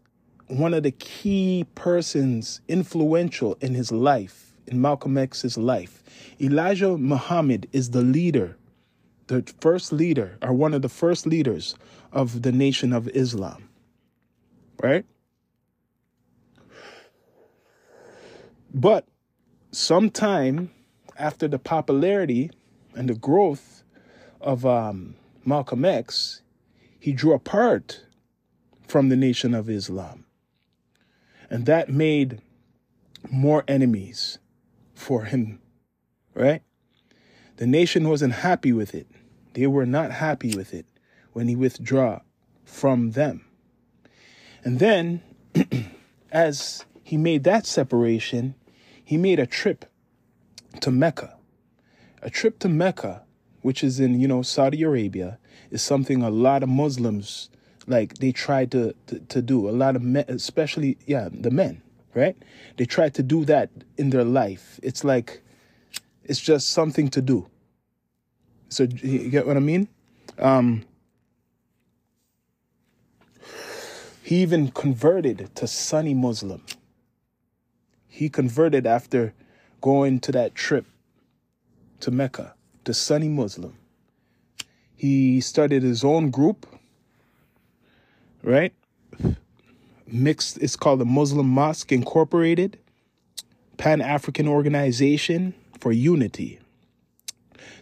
one 0.47 0.75
of 0.75 0.85
the 0.85 0.93
key 0.93 1.67
persons 1.75 2.61
influential 2.69 3.59
in 3.61 3.75
his 3.75 3.91
life, 3.91 4.48
in 4.69 4.81
Malcolm 4.81 5.19
X's 5.19 5.59
life. 5.59 6.03
Elijah 6.41 6.97
Muhammad 6.97 7.69
is 7.73 7.91
the 7.91 8.03
leader, 8.03 8.57
the 9.27 9.43
first 9.61 9.93
leader, 9.93 10.39
or 10.43 10.53
one 10.53 10.75
of 10.75 10.83
the 10.83 10.89
first 10.89 11.27
leaders 11.27 11.75
of 12.13 12.43
the 12.43 12.53
Nation 12.53 12.93
of 12.93 13.09
Islam. 13.09 13.69
Right? 14.83 15.05
But 18.73 19.07
sometime 19.73 20.71
after 21.19 21.49
the 21.49 21.59
popularity 21.59 22.51
and 22.95 23.09
the 23.09 23.15
growth 23.15 23.83
of 24.41 24.65
um, 24.65 25.17
Malcolm 25.45 25.85
X, 25.85 26.43
he 27.01 27.13
drew 27.13 27.33
apart 27.33 28.05
from 28.87 29.09
the 29.09 29.17
Nation 29.17 29.55
of 29.55 29.69
Islam. 29.69 30.25
And 31.51 31.67
that 31.67 31.89
made 31.89 32.41
more 33.31 33.65
enemies 33.67 34.39
for 34.99 35.25
him, 35.25 35.61
right? 36.35 36.63
The 37.57 37.67
nation 37.67 38.09
wasn't 38.09 38.35
happy 38.35 38.73
with 38.73 38.95
it. 38.95 39.07
They 39.55 39.67
were 39.67 39.87
not 39.87 40.11
happy 40.11 40.55
with 40.55 40.75
it 40.75 40.87
when 41.33 41.49
he 41.49 41.57
withdrew 41.57 42.21
from 42.65 43.13
them. 43.13 43.45
And 44.65 44.81
then, 44.81 45.23
as 46.33 46.85
he 47.05 47.17
made 47.17 47.45
that 47.45 47.65
separation, 47.65 48.55
he 49.03 49.17
made 49.17 49.39
a 49.39 49.47
trip 49.47 49.85
to 50.81 50.91
Mecca. 50.91 51.37
A 52.21 52.29
trip 52.29 52.59
to 52.59 52.69
Mecca, 52.69 53.23
which 53.63 53.85
is 53.85 54.01
in, 54.01 54.21
you 54.21 54.29
know, 54.29 54.43
Saudi 54.43 54.83
Arabia, 54.83 55.39
is 55.71 55.81
something 55.81 56.23
a 56.23 56.31
lot 56.31 56.63
of 56.63 56.69
Muslims 56.69 57.51
like 57.87 58.15
they 58.15 58.33
tried 58.33 58.73
to, 58.73 58.95
to, 59.07 59.21
to 59.21 59.43
do. 59.43 59.69
A 59.69 59.71
lot 59.71 59.97
of 59.97 60.03
men, 60.03 60.25
especially, 60.29 60.99
yeah, 61.07 61.29
the 61.33 61.51
men, 61.51 61.83
right? 62.19 62.37
They 62.77 62.85
try 62.85 63.09
to 63.09 63.23
do 63.23 63.45
that 63.47 63.71
in 63.97 64.11
their 64.11 64.25
life. 64.25 64.81
It's 64.83 65.05
like, 65.05 65.43
it's 66.25 66.41
just 66.41 66.71
something 66.71 67.09
to 67.11 67.23
do. 67.23 67.47
So 68.69 68.83
you 68.85 69.31
get 69.31 69.47
what 69.47 69.57
I 69.57 69.61
mean? 69.61 69.89
Um, 70.39 70.85
he 74.23 74.43
even 74.43 74.71
converted 74.71 75.51
to 75.55 75.67
Sunni 75.67 76.13
Muslim. 76.13 76.63
He 78.09 78.29
converted 78.29 78.87
after 78.87 79.33
going 79.81 80.21
to 80.21 80.33
that 80.33 80.55
trip 80.55 80.85
to 82.01 82.11
Mecca 82.11 82.55
to 82.85 82.93
Sunni 82.93 83.29
Muslim. 83.29 83.75
He 84.95 85.41
started 85.41 85.83
his 85.83 86.05
own 86.05 86.31
group, 86.31 86.67
right? 88.43 88.75
Mixed, 90.11 90.59
it's 90.59 90.77
called 90.77 91.01
the 91.01 91.05
Muslim 91.05 91.49
Mosque 91.49 91.93
Incorporated, 91.93 92.79
Pan 93.77 94.01
African 94.01 94.49
Organization 94.49 95.55
for 95.79 95.93
Unity. 95.93 96.59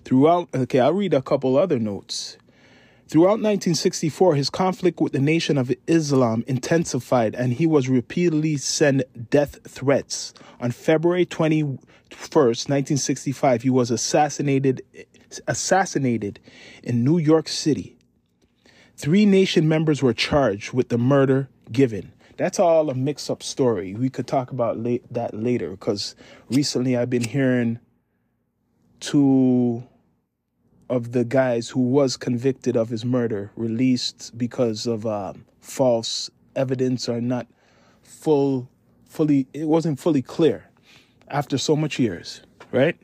Throughout, 0.05 0.49
okay, 0.55 0.81
I'll 0.81 0.93
read 0.93 1.15
a 1.15 1.23
couple 1.23 1.57
other 1.57 1.79
notes. 1.79 2.37
Throughout 3.09 3.39
1964, 3.39 4.35
his 4.35 4.51
conflict 4.51 5.01
with 5.01 5.13
the 5.13 5.21
Nation 5.21 5.57
of 5.57 5.73
Islam 5.87 6.43
intensified 6.49 7.37
and 7.37 7.53
he 7.53 7.65
was 7.65 7.89
repeatedly 7.89 8.57
sent 8.57 9.31
death 9.31 9.59
threats. 9.69 10.35
On 10.61 10.73
February 10.73 11.25
21st, 11.25 11.79
1965, 12.69 13.63
he 13.63 13.71
was 13.71 13.93
assassinated 13.93 14.83
assassinated 15.47 16.41
in 16.83 17.05
New 17.05 17.19
York 17.19 17.49
City. 17.49 17.97
Three 18.97 19.27
nation 19.27 19.69
members 19.69 20.03
were 20.03 20.15
charged 20.15 20.73
with 20.73 20.89
the 20.89 20.99
murder 20.99 21.49
given. 21.71 22.13
That's 22.37 22.59
all 22.59 22.91
a 22.91 22.95
mix 22.95 23.31
up 23.31 23.43
story. 23.43 23.95
We 23.95 24.11
could 24.11 24.27
talk 24.27 24.51
about 24.51 24.83
that 25.11 25.35
later 25.35 25.71
because 25.71 26.15
recently 26.51 26.97
I've 26.97 27.09
been 27.09 27.25
hearing 27.25 27.79
two 29.01 29.85
of 30.89 31.13
the 31.13 31.25
guys 31.25 31.69
who 31.69 31.81
was 31.81 32.17
convicted 32.17 32.77
of 32.77 32.91
his 32.91 33.05
murder 33.05 33.51
released 33.57 34.37
because 34.37 34.87
of 34.87 35.07
um, 35.07 35.45
false 35.61 36.31
evidence 36.55 37.09
or 37.09 37.21
not 37.21 37.47
full 38.03 38.69
fully 39.05 39.47
it 39.53 39.67
wasn't 39.67 39.99
fully 39.99 40.23
clear 40.23 40.71
after 41.29 41.59
so 41.59 41.75
much 41.75 41.99
years 41.99 42.41
right 42.71 42.97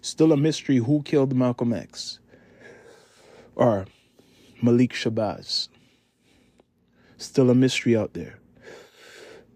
still 0.00 0.32
a 0.32 0.36
mystery 0.36 0.78
who 0.78 1.02
killed 1.02 1.34
malcolm 1.34 1.72
x 1.72 2.18
or 3.54 3.86
malik 4.60 4.92
shabazz 4.92 5.68
still 7.18 7.50
a 7.50 7.54
mystery 7.54 7.96
out 7.96 8.14
there 8.14 8.38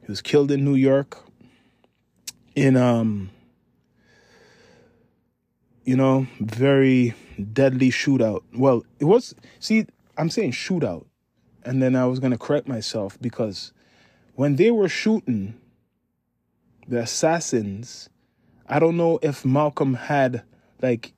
he 0.00 0.06
was 0.08 0.20
killed 0.20 0.50
in 0.50 0.64
new 0.64 0.74
york 0.74 1.18
in 2.54 2.76
um 2.76 3.30
you 5.84 5.96
know, 5.96 6.26
very 6.40 7.14
deadly 7.52 7.90
shootout. 7.90 8.42
Well, 8.54 8.84
it 8.98 9.04
was, 9.04 9.34
see, 9.58 9.86
I'm 10.16 10.30
saying 10.30 10.52
shootout. 10.52 11.06
And 11.64 11.82
then 11.82 11.94
I 11.94 12.06
was 12.06 12.18
to 12.18 12.38
correct 12.38 12.66
myself 12.66 13.18
because 13.20 13.72
when 14.34 14.56
they 14.56 14.70
were 14.70 14.88
shooting 14.88 15.54
the 16.88 17.00
assassins, 17.00 18.08
I 18.68 18.78
don't 18.78 18.96
know 18.96 19.18
if 19.22 19.44
Malcolm 19.44 19.94
had, 19.94 20.42
like, 20.80 21.12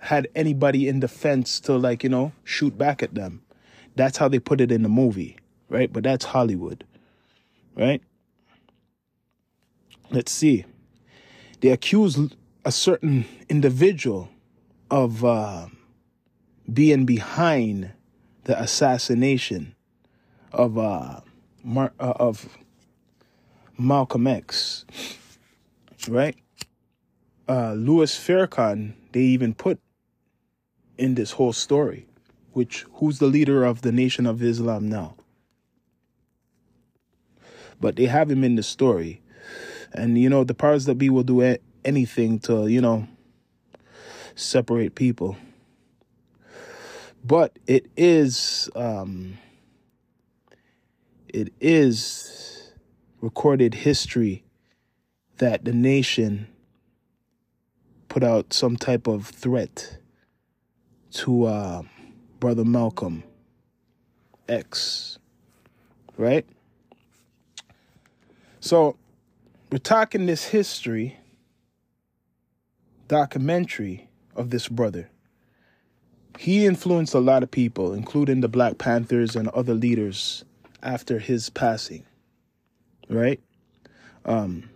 had 0.00 0.28
anybody 0.34 0.88
in 0.88 1.00
defense 1.00 1.60
to, 1.60 1.76
like, 1.76 2.02
you 2.02 2.08
know, 2.08 2.32
shoot 2.44 2.78
back 2.78 3.02
at 3.02 3.14
them. 3.14 3.42
That's 3.96 4.18
how 4.18 4.28
they 4.28 4.38
put 4.38 4.60
it 4.60 4.72
in 4.72 4.82
the 4.82 4.88
movie, 4.88 5.36
right? 5.68 5.92
But 5.92 6.04
that's 6.04 6.24
Hollywood, 6.24 6.84
right? 7.74 8.02
Let's 10.10 10.32
see. 10.32 10.64
They 11.60 11.70
accused 11.70 12.36
a 12.64 12.72
certain 12.72 13.24
individual 13.48 14.28
of 14.90 15.24
uh, 15.24 15.66
being 16.72 17.04
behind 17.04 17.92
the 18.44 18.60
assassination 18.60 19.74
of 20.52 20.78
uh, 20.78 21.20
Mar- 21.64 21.92
uh, 21.98 22.12
of 22.16 22.48
Malcolm 23.78 24.26
X, 24.26 24.84
right? 26.08 26.36
Uh, 27.48 27.72
Louis 27.74 28.16
Farrakhan, 28.16 28.94
they 29.12 29.20
even 29.20 29.54
put 29.54 29.80
in 30.96 31.14
this 31.14 31.32
whole 31.32 31.52
story, 31.52 32.06
which 32.52 32.86
who's 32.94 33.18
the 33.18 33.26
leader 33.26 33.64
of 33.64 33.82
the 33.82 33.92
Nation 33.92 34.26
of 34.26 34.42
Islam 34.42 34.88
now? 34.88 35.15
But 37.80 37.96
they 37.96 38.06
have 38.06 38.30
him 38.30 38.42
in 38.44 38.56
the 38.56 38.62
story, 38.62 39.20
and 39.92 40.18
you 40.18 40.28
know 40.28 40.44
the 40.44 40.54
powers 40.54 40.86
that 40.86 40.96
be 40.96 41.10
will 41.10 41.22
do 41.22 41.56
anything 41.84 42.38
to, 42.40 42.66
you 42.66 42.80
know, 42.80 43.06
separate 44.34 44.94
people. 44.94 45.36
But 47.24 47.58
it 47.66 47.86
is 47.96 48.70
um 48.74 49.38
it 51.28 51.52
is 51.60 52.72
recorded 53.20 53.74
history 53.74 54.44
that 55.38 55.64
the 55.64 55.72
nation 55.72 56.48
put 58.08 58.22
out 58.22 58.52
some 58.52 58.76
type 58.76 59.06
of 59.06 59.26
threat 59.26 59.98
to 61.10 61.44
uh, 61.44 61.82
brother 62.40 62.64
Malcolm 62.64 63.22
X, 64.48 65.18
right? 66.16 66.46
So 68.66 68.96
we're 69.70 69.78
talking 69.78 70.26
this 70.26 70.46
history 70.46 71.18
documentary 73.06 74.08
of 74.34 74.50
this 74.50 74.66
brother. 74.66 75.08
He 76.36 76.66
influenced 76.66 77.14
a 77.14 77.20
lot 77.20 77.44
of 77.44 77.52
people, 77.52 77.94
including 77.94 78.40
the 78.40 78.48
Black 78.48 78.76
Panthers 78.76 79.36
and 79.36 79.46
other 79.50 79.72
leaders 79.72 80.44
after 80.82 81.20
his 81.20 81.48
passing. 81.48 82.02
Right? 83.08 83.38
Um, 84.24 84.68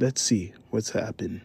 let's 0.00 0.20
see 0.20 0.52
what's 0.70 0.90
happened. 0.90 1.42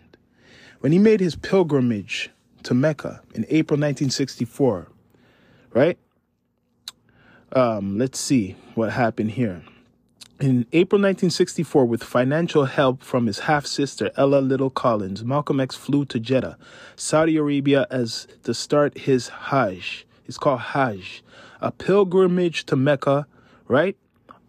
When 0.79 0.91
he 0.91 0.97
made 0.97 1.19
his 1.19 1.35
pilgrimage 1.35 2.31
to 2.63 2.73
Mecca 2.73 3.21
in 3.35 3.45
April 3.49 3.77
1964, 3.77 4.87
right? 5.75 5.99
Um, 7.51 7.99
let's 7.99 8.19
see 8.19 8.55
what 8.73 8.93
happened 8.93 9.29
here. 9.29 9.61
In 10.39 10.67
April 10.71 11.01
1964, 11.01 11.85
with 11.85 12.03
financial 12.03 12.65
help 12.65 13.01
from 13.01 13.25
his 13.25 13.39
half 13.39 13.65
sister 13.65 14.11
Ella 14.15 14.37
Little 14.37 14.69
Collins, 14.69 15.23
Malcolm 15.23 15.59
X 15.59 15.75
flew 15.75 16.05
to 16.05 16.19
Jeddah, 16.19 16.59
Saudi 16.95 17.37
Arabia, 17.37 17.87
as 17.89 18.27
to 18.43 18.53
start 18.53 18.95
his 18.95 19.29
Hajj. 19.29 20.05
It's 20.27 20.37
called 20.37 20.59
Hajj, 20.59 21.23
a 21.59 21.71
pilgrimage 21.71 22.67
to 22.67 22.75
Mecca, 22.75 23.25
right? 23.67 23.97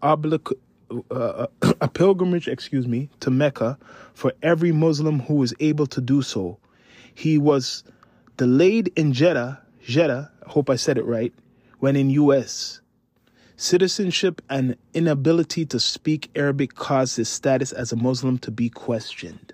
Oblig- 0.03 0.53
uh, 1.09 1.47
a 1.81 1.87
pilgrimage, 1.87 2.47
excuse 2.47 2.87
me, 2.87 3.09
to 3.21 3.31
Mecca 3.31 3.75
for 4.13 4.31
every 4.43 4.71
Muslim 4.71 5.21
who 5.21 5.33
was 5.33 5.55
able 5.59 5.87
to 5.87 6.01
do 6.01 6.21
so. 6.21 6.59
He 7.15 7.39
was 7.39 7.83
delayed 8.37 8.91
in 8.95 9.11
Jeddah, 9.11 9.59
Jeddah, 9.81 10.29
I 10.45 10.49
hope 10.51 10.69
I 10.69 10.75
said 10.75 10.99
it 10.99 11.05
right, 11.05 11.33
when 11.79 11.95
in 11.95 12.11
U.S. 12.11 12.79
Citizenship 13.59 14.41
and 14.49 14.77
inability 14.93 15.65
to 15.65 15.81
speak 15.81 16.31
Arabic 16.33 16.75
caused 16.75 17.17
his 17.17 17.27
status 17.27 17.73
as 17.73 17.91
a 17.91 17.97
Muslim 17.97 18.37
to 18.37 18.51
be 18.51 18.69
questioned. 18.69 19.51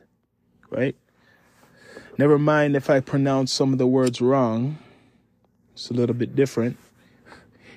Right? 0.69 0.95
Never 2.15 2.37
mind 2.37 2.75
if 2.75 2.87
I 2.87 2.99
pronounce 2.99 3.51
some 3.51 3.73
of 3.73 3.79
the 3.79 3.87
words 3.87 4.21
wrong, 4.21 4.77
it's 5.73 5.89
a 5.89 5.93
little 5.95 6.13
bit 6.13 6.35
different. 6.35 6.77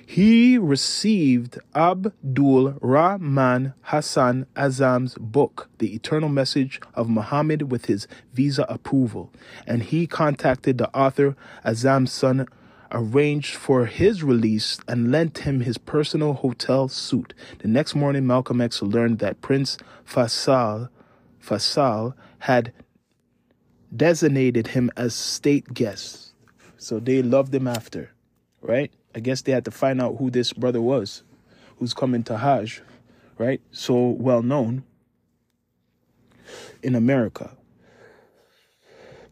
he 0.05 0.57
received 0.59 1.57
Abdul 1.75 2.77
Rahman 2.79 3.73
Hassan 3.81 4.45
Azzam's 4.55 5.15
book, 5.19 5.69
The 5.79 5.95
Eternal 5.95 6.29
Message 6.29 6.79
of 6.93 7.09
Muhammad, 7.09 7.71
with 7.71 7.85
his 7.85 8.07
visa 8.33 8.67
approval, 8.69 9.31
and 9.65 9.81
he 9.81 10.05
contacted 10.05 10.77
the 10.77 10.95
author 10.95 11.35
Azzam's 11.65 12.11
son, 12.11 12.47
arranged 12.91 13.55
for 13.55 13.85
his 13.85 14.23
release, 14.23 14.79
and 14.87 15.11
lent 15.11 15.39
him 15.39 15.61
his 15.61 15.77
personal 15.77 16.33
hotel 16.33 16.87
suite. 16.87 17.33
The 17.59 17.67
next 17.67 17.95
morning, 17.95 18.25
Malcolm 18.25 18.61
X 18.61 18.81
learned 18.81 19.19
that 19.19 19.41
Prince 19.41 19.77
Faisal, 20.07 20.89
Faisal 21.41 22.13
had 22.39 22.73
designated 23.95 24.67
him 24.67 24.91
as 24.97 25.13
state 25.13 25.73
guest. 25.73 26.33
So 26.77 26.99
they 26.99 27.21
loved 27.21 27.53
him 27.53 27.67
after, 27.67 28.11
right? 28.61 28.91
I 29.15 29.19
guess 29.19 29.41
they 29.41 29.51
had 29.51 29.65
to 29.65 29.71
find 29.71 30.01
out 30.01 30.17
who 30.17 30.29
this 30.29 30.53
brother 30.53 30.81
was 30.81 31.23
who's 31.79 31.93
coming 31.93 32.23
to 32.23 32.37
Hajj, 32.37 32.81
right? 33.37 33.61
So 33.71 34.09
well 34.09 34.43
known 34.43 34.83
in 36.83 36.93
America. 36.93 37.51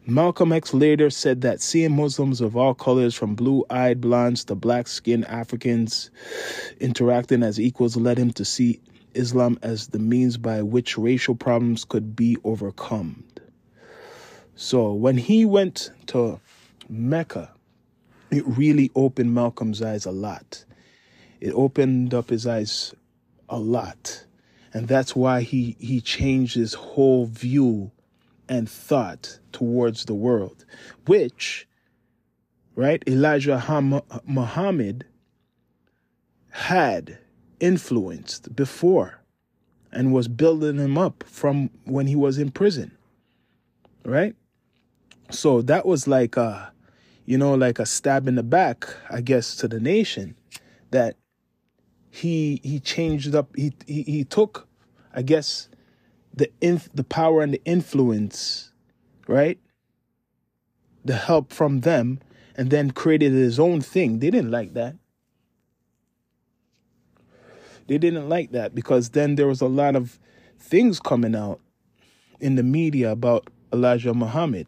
Malcolm 0.09 0.53
X 0.53 0.73
later 0.73 1.09
said 1.09 1.41
that 1.41 1.61
seeing 1.61 1.93
Muslims 1.93 2.39
of 2.39 2.55
all 2.55 2.73
colors, 2.73 3.13
from 3.13 3.35
blue 3.35 3.65
eyed 3.69 3.99
blondes 3.99 4.45
to 4.45 4.55
black 4.55 4.87
skinned 4.87 5.27
Africans, 5.27 6.11
interacting 6.79 7.43
as 7.43 7.59
equals 7.59 7.97
led 7.97 8.17
him 8.17 8.31
to 8.31 8.45
see 8.45 8.79
Islam 9.15 9.59
as 9.61 9.87
the 9.87 9.99
means 9.99 10.37
by 10.37 10.61
which 10.61 10.97
racial 10.97 11.35
problems 11.35 11.83
could 11.83 12.15
be 12.15 12.37
overcome. 12.45 13.25
So 14.55 14.93
when 14.93 15.17
he 15.17 15.43
went 15.43 15.91
to 16.07 16.39
Mecca, 16.87 17.51
it 18.31 18.47
really 18.47 18.89
opened 18.95 19.33
Malcolm's 19.33 19.81
eyes 19.81 20.05
a 20.05 20.11
lot. 20.11 20.63
It 21.41 21.51
opened 21.51 22.13
up 22.13 22.29
his 22.29 22.47
eyes 22.47 22.95
a 23.49 23.59
lot. 23.59 24.23
And 24.73 24.87
that's 24.87 25.17
why 25.17 25.41
he, 25.41 25.75
he 25.79 25.99
changed 25.99 26.55
his 26.55 26.75
whole 26.75 27.25
view 27.25 27.91
and 28.49 28.69
thought 28.69 29.39
towards 29.51 30.05
the 30.05 30.13
world, 30.13 30.65
which, 31.05 31.67
right, 32.75 33.03
Elijah 33.07 33.59
Ham- 33.59 34.01
Muhammad 34.25 35.05
had 36.49 37.17
influenced 37.59 38.55
before 38.55 39.21
and 39.91 40.13
was 40.13 40.27
building 40.27 40.77
him 40.77 40.97
up 40.97 41.23
from 41.27 41.69
when 41.85 42.07
he 42.07 42.15
was 42.15 42.37
in 42.37 42.51
prison, 42.51 42.91
right? 44.05 44.35
So 45.29 45.61
that 45.63 45.85
was 45.85 46.07
like 46.07 46.37
a, 46.37 46.71
you 47.25 47.37
know, 47.37 47.53
like 47.55 47.79
a 47.79 47.85
stab 47.85 48.27
in 48.27 48.35
the 48.35 48.43
back, 48.43 48.87
I 49.09 49.21
guess, 49.21 49.55
to 49.57 49.67
the 49.67 49.79
nation 49.79 50.35
that 50.91 51.15
he 52.09 52.59
he 52.63 52.79
changed 52.79 53.35
up 53.35 53.55
he 53.55 53.73
he, 53.85 54.01
he 54.03 54.23
took 54.23 54.67
I 55.13 55.21
guess 55.21 55.69
the 56.37 56.49
inf- 56.61 56.89
the 56.93 57.03
power 57.03 57.41
and 57.41 57.53
the 57.53 57.61
influence, 57.65 58.71
right? 59.27 59.59
The 61.03 61.15
help 61.15 61.51
from 61.51 61.81
them 61.81 62.19
and 62.55 62.69
then 62.69 62.91
created 62.91 63.33
his 63.33 63.59
own 63.59 63.81
thing. 63.81 64.19
They 64.19 64.31
didn't 64.31 64.51
like 64.51 64.73
that. 64.73 64.95
They 67.87 67.97
didn't 67.97 68.27
like 68.27 68.51
that 68.51 68.75
because 68.75 69.11
then 69.11 69.35
there 69.35 69.47
was 69.47 69.61
a 69.61 69.67
lot 69.67 69.95
of 69.95 70.19
things 70.59 70.99
coming 70.99 71.35
out 71.35 71.59
in 72.39 72.55
the 72.55 72.63
media 72.63 73.11
about 73.11 73.47
Elijah 73.71 74.13
Muhammad 74.13 74.67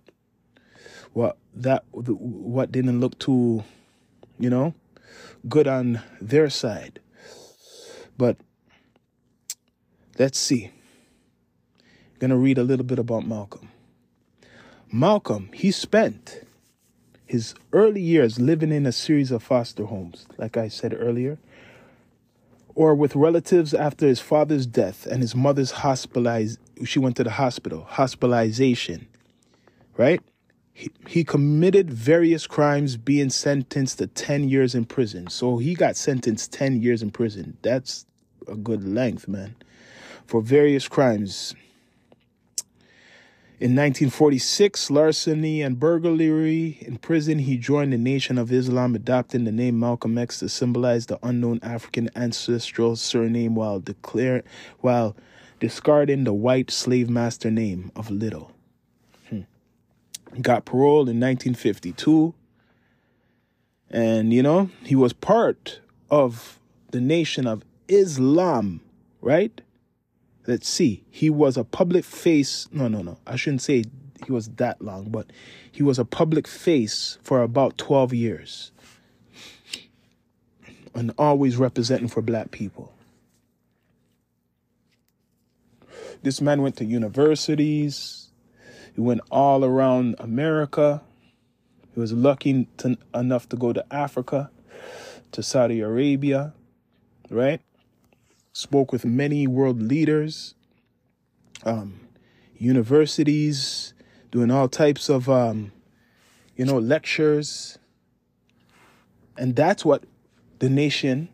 what 1.13 1.37
that 1.53 1.83
what 1.91 2.71
didn't 2.71 2.99
look 2.99 3.17
too, 3.19 3.63
you 4.39 4.49
know, 4.49 4.73
good 5.47 5.67
on 5.67 6.01
their 6.21 6.49
side. 6.49 6.99
But 8.17 8.37
let's 10.17 10.37
see. 10.37 10.71
Going 12.19 12.31
to 12.31 12.37
read 12.37 12.57
a 12.57 12.63
little 12.63 12.85
bit 12.85 12.99
about 12.99 13.25
Malcolm. 13.25 13.69
Malcolm, 14.91 15.49
he 15.53 15.71
spent 15.71 16.41
his 17.25 17.53
early 17.71 18.01
years 18.01 18.39
living 18.39 18.71
in 18.71 18.85
a 18.85 18.91
series 18.91 19.31
of 19.31 19.43
foster 19.43 19.85
homes, 19.85 20.25
like 20.37 20.57
I 20.57 20.67
said 20.67 20.95
earlier, 20.97 21.37
or 22.75 22.95
with 22.95 23.15
relatives 23.15 23.73
after 23.73 24.07
his 24.07 24.19
father's 24.19 24.65
death 24.65 25.05
and 25.05 25.21
his 25.21 25.35
mother's 25.35 25.71
hospitalized. 25.71 26.59
She 26.85 26.97
went 26.97 27.15
to 27.17 27.23
the 27.23 27.31
hospital, 27.31 27.85
hospitalization, 27.87 29.07
right? 29.95 30.21
He, 31.07 31.25
committed 31.25 31.91
various 31.91 32.47
crimes, 32.47 32.95
being 32.95 33.29
sentenced 33.29 33.97
to 33.97 34.07
10 34.07 34.47
years 34.47 34.73
in 34.73 34.85
prison. 34.85 35.27
So 35.27 35.57
he 35.57 35.75
got 35.75 35.97
sentenced 35.97 36.53
10 36.53 36.81
years 36.81 37.03
in 37.03 37.11
prison. 37.11 37.57
That's 37.61 38.05
a 38.47 38.55
good 38.55 38.87
length, 38.87 39.27
man, 39.27 39.55
for 40.25 40.41
various 40.41 40.87
crimes. 40.87 41.53
In 43.59 43.71
1946, 43.75 44.89
larceny 44.89 45.61
and 45.61 45.77
burglary. 45.77 46.77
In 46.79 46.97
prison, 46.97 47.39
he 47.39 47.57
joined 47.57 47.91
the 47.91 47.97
Nation 47.97 48.37
of 48.37 48.53
Islam, 48.53 48.95
adopting 48.95 49.43
the 49.43 49.51
name 49.51 49.77
Malcolm 49.77 50.17
X 50.17 50.39
to 50.39 50.47
symbolize 50.47 51.07
the 51.07 51.19
unknown 51.21 51.59
African 51.61 52.09
ancestral 52.15 52.95
surname 52.95 53.55
while 53.55 53.81
declare 53.81 54.43
while 54.79 55.13
discarding 55.59 56.23
the 56.23 56.31
white 56.31 56.71
slave 56.71 57.09
master 57.09 57.51
name 57.51 57.91
of 57.97 58.09
Little 58.09 58.53
hmm. 59.27 59.41
got 60.41 60.63
paroled 60.63 61.09
in 61.09 61.19
1952. 61.19 62.33
And, 63.89 64.31
you 64.31 64.41
know, 64.41 64.69
he 64.83 64.95
was 64.95 65.11
part 65.11 65.81
of 66.09 66.59
the 66.91 67.01
nation 67.01 67.45
of 67.45 67.65
Islam, 67.89 68.79
right? 69.19 69.59
Let's 70.49 70.67
see. 70.67 71.03
He 71.11 71.29
was 71.29 71.57
a 71.57 71.63
public 71.63 72.03
face. 72.03 72.67
No, 72.71 72.87
no, 72.87 73.03
no. 73.03 73.19
I 73.27 73.35
shouldn't 73.35 73.61
say 73.61 73.83
he 74.25 74.31
was 74.31 74.49
that 74.55 74.81
long, 74.81 75.11
but 75.11 75.27
he 75.71 75.83
was 75.83 75.99
a 75.99 76.05
public 76.05 76.47
face 76.47 77.19
for 77.21 77.43
about 77.43 77.77
12 77.77 78.15
years. 78.15 78.71
And 80.95 81.13
always 81.19 81.57
representing 81.57 82.07
for 82.07 82.23
black 82.23 82.49
people. 82.49 82.91
This 86.23 86.41
man 86.41 86.63
went 86.63 86.77
to 86.77 86.85
universities, 86.85 88.29
he 88.95 89.01
went 89.01 89.21
all 89.29 89.63
around 89.63 90.15
America. 90.17 91.03
He 91.93 91.99
was 91.99 92.11
lucky 92.11 92.67
to, 92.77 92.97
enough 93.13 93.47
to 93.49 93.55
go 93.55 93.71
to 93.71 93.85
Africa, 93.93 94.49
to 95.31 95.43
Saudi 95.43 95.79
Arabia, 95.79 96.55
right? 97.29 97.61
Spoke 98.59 98.91
with 98.91 99.05
many 99.05 99.47
world 99.47 99.81
leaders, 99.81 100.53
um, 101.63 102.01
universities, 102.57 103.93
doing 104.31 104.51
all 104.51 104.67
types 104.67 105.07
of, 105.07 105.29
um, 105.29 105.71
you 106.57 106.65
know, 106.65 106.77
lectures. 106.77 107.79
And 109.37 109.55
that's 109.55 109.85
what 109.85 110.03
the 110.59 110.69
nation 110.69 111.29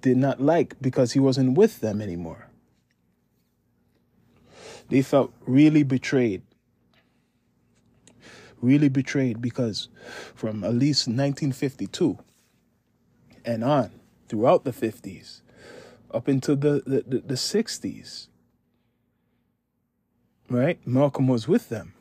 did 0.00 0.16
not 0.16 0.40
like 0.40 0.74
because 0.82 1.12
he 1.12 1.20
wasn't 1.20 1.56
with 1.56 1.78
them 1.78 2.00
anymore. 2.00 2.48
They 4.88 5.02
felt 5.02 5.32
really 5.46 5.84
betrayed. 5.84 6.42
Really 8.60 8.88
betrayed 8.88 9.40
because 9.40 9.90
from 10.34 10.64
at 10.64 10.74
least 10.74 11.06
1952 11.06 12.18
and 13.44 13.62
on 13.62 13.92
throughout 14.26 14.64
the 14.64 14.72
50s, 14.72 15.41
up 16.14 16.28
into 16.28 16.54
the, 16.54 16.82
the, 16.86 17.04
the, 17.06 17.18
the 17.20 17.34
60s, 17.34 18.28
right? 20.48 20.78
Malcolm 20.86 21.28
was 21.28 21.48
with 21.48 21.68
them. 21.68 21.94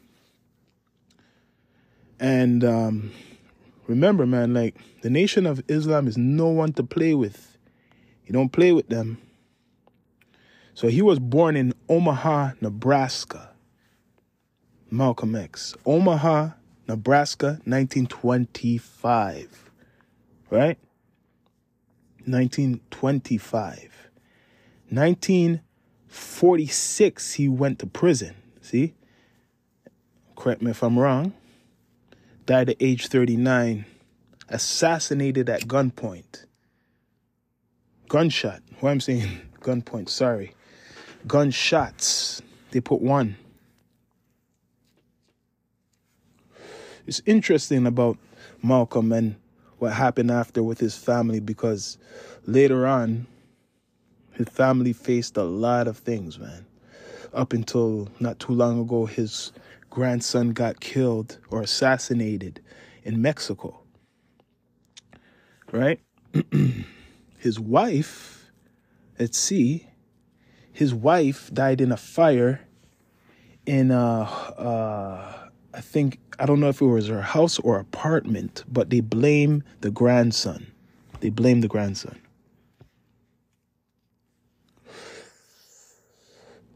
And 2.20 2.64
um, 2.64 3.12
remember, 3.88 4.26
man, 4.26 4.54
like 4.54 4.76
the 5.02 5.10
Nation 5.10 5.46
of 5.46 5.64
Islam 5.68 6.08
is 6.08 6.18
no 6.18 6.48
one 6.48 6.74
to 6.74 6.84
play 6.84 7.16
with. 7.16 7.58
You 8.26 8.34
don't 8.34 8.52
play 8.52 8.72
with 8.72 8.90
them. 8.90 9.18
So 10.74 10.88
he 10.88 11.02
was 11.02 11.20
born 11.20 11.56
in 11.56 11.74
Omaha, 11.90 12.52
Nebraska. 12.62 13.50
Malcolm 14.90 15.36
X. 15.36 15.76
Omaha, 15.86 16.50
Nebraska, 16.88 17.60
1925. 17.66 19.72
Right? 20.50 20.78
1925. 22.26 24.10
1946, 24.90 27.34
he 27.34 27.48
went 27.48 27.80
to 27.80 27.88
prison. 27.88 28.36
See? 28.62 28.94
Correct 30.36 30.62
me 30.62 30.70
if 30.72 30.84
I'm 30.84 31.00
wrong. 31.00 31.34
Died 32.46 32.70
at 32.70 32.76
age 32.80 33.08
39. 33.08 33.86
Assassinated 34.50 35.50
at 35.50 35.62
gunpoint. 35.62 36.46
Gunshot. 38.10 38.62
What 38.80 38.92
I'm 38.92 39.00
saying, 39.00 39.42
gunpoint, 39.62 40.10
sorry 40.10 40.54
gunshots. 41.28 42.42
They 42.72 42.82
put 42.82 43.02
one. 43.02 43.36
It's 47.06 47.22
interesting 47.26 47.86
about 47.86 48.18
Malcolm 48.64 49.12
and 49.12 49.36
what 49.82 49.94
happened 49.94 50.30
after 50.30 50.62
with 50.62 50.80
his 50.80 50.96
family 50.96 51.40
because 51.40 51.98
later 52.46 52.86
on, 52.86 53.26
his 54.34 54.48
family 54.48 54.94
faced 54.94 55.38
a 55.38 55.44
lot 55.44 55.88
of 55.88 55.98
things, 55.98 56.38
man. 56.38 56.68
Up 57.34 57.52
until 57.52 58.08
not 58.20 58.38
too 58.38 58.54
long 58.54 58.80
ago, 58.80 59.08
his 59.08 59.52
grandson 59.90 60.52
got 60.52 60.80
killed 60.80 61.40
or 61.50 61.64
assassinated 61.64 62.62
in 63.04 63.24
Mexico. 63.24 63.80
Right? 65.72 66.00
his 67.40 67.60
wife, 67.60 68.52
let's 69.18 69.38
see, 69.40 69.88
his 70.72 70.94
wife 70.94 71.50
died 71.52 71.82
in 71.82 71.92
a 71.92 71.98
fire 71.98 72.62
in 73.66 73.90
uh 73.92 74.24
uh 74.58 75.41
I 75.74 75.82
think 75.82 76.20
I 76.40 76.46
don't 76.46 76.60
know 76.60 76.70
if 76.70 76.82
it 76.82 76.86
was 76.86 77.08
her 77.08 77.22
house 77.22 77.60
or 77.60 77.80
apartment, 77.80 78.64
but 78.68 78.90
they 78.90 79.00
blame 79.00 79.64
the 79.82 79.92
grandson. 79.92 80.72
They 81.20 81.30
blame 81.30 81.62
the 81.62 81.68
grandson. 81.68 82.20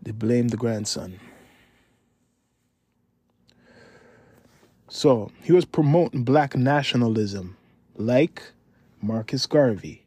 They 0.02 0.12
blame 0.12 0.50
the 0.50 0.58
grandson. 0.58 1.20
So 4.88 5.32
he 5.42 5.52
was 5.52 5.66
promoting 5.66 6.24
black 6.24 6.56
nationalism, 6.56 7.58
like 7.96 8.44
Marcus 9.02 9.46
Garvey. 9.46 10.06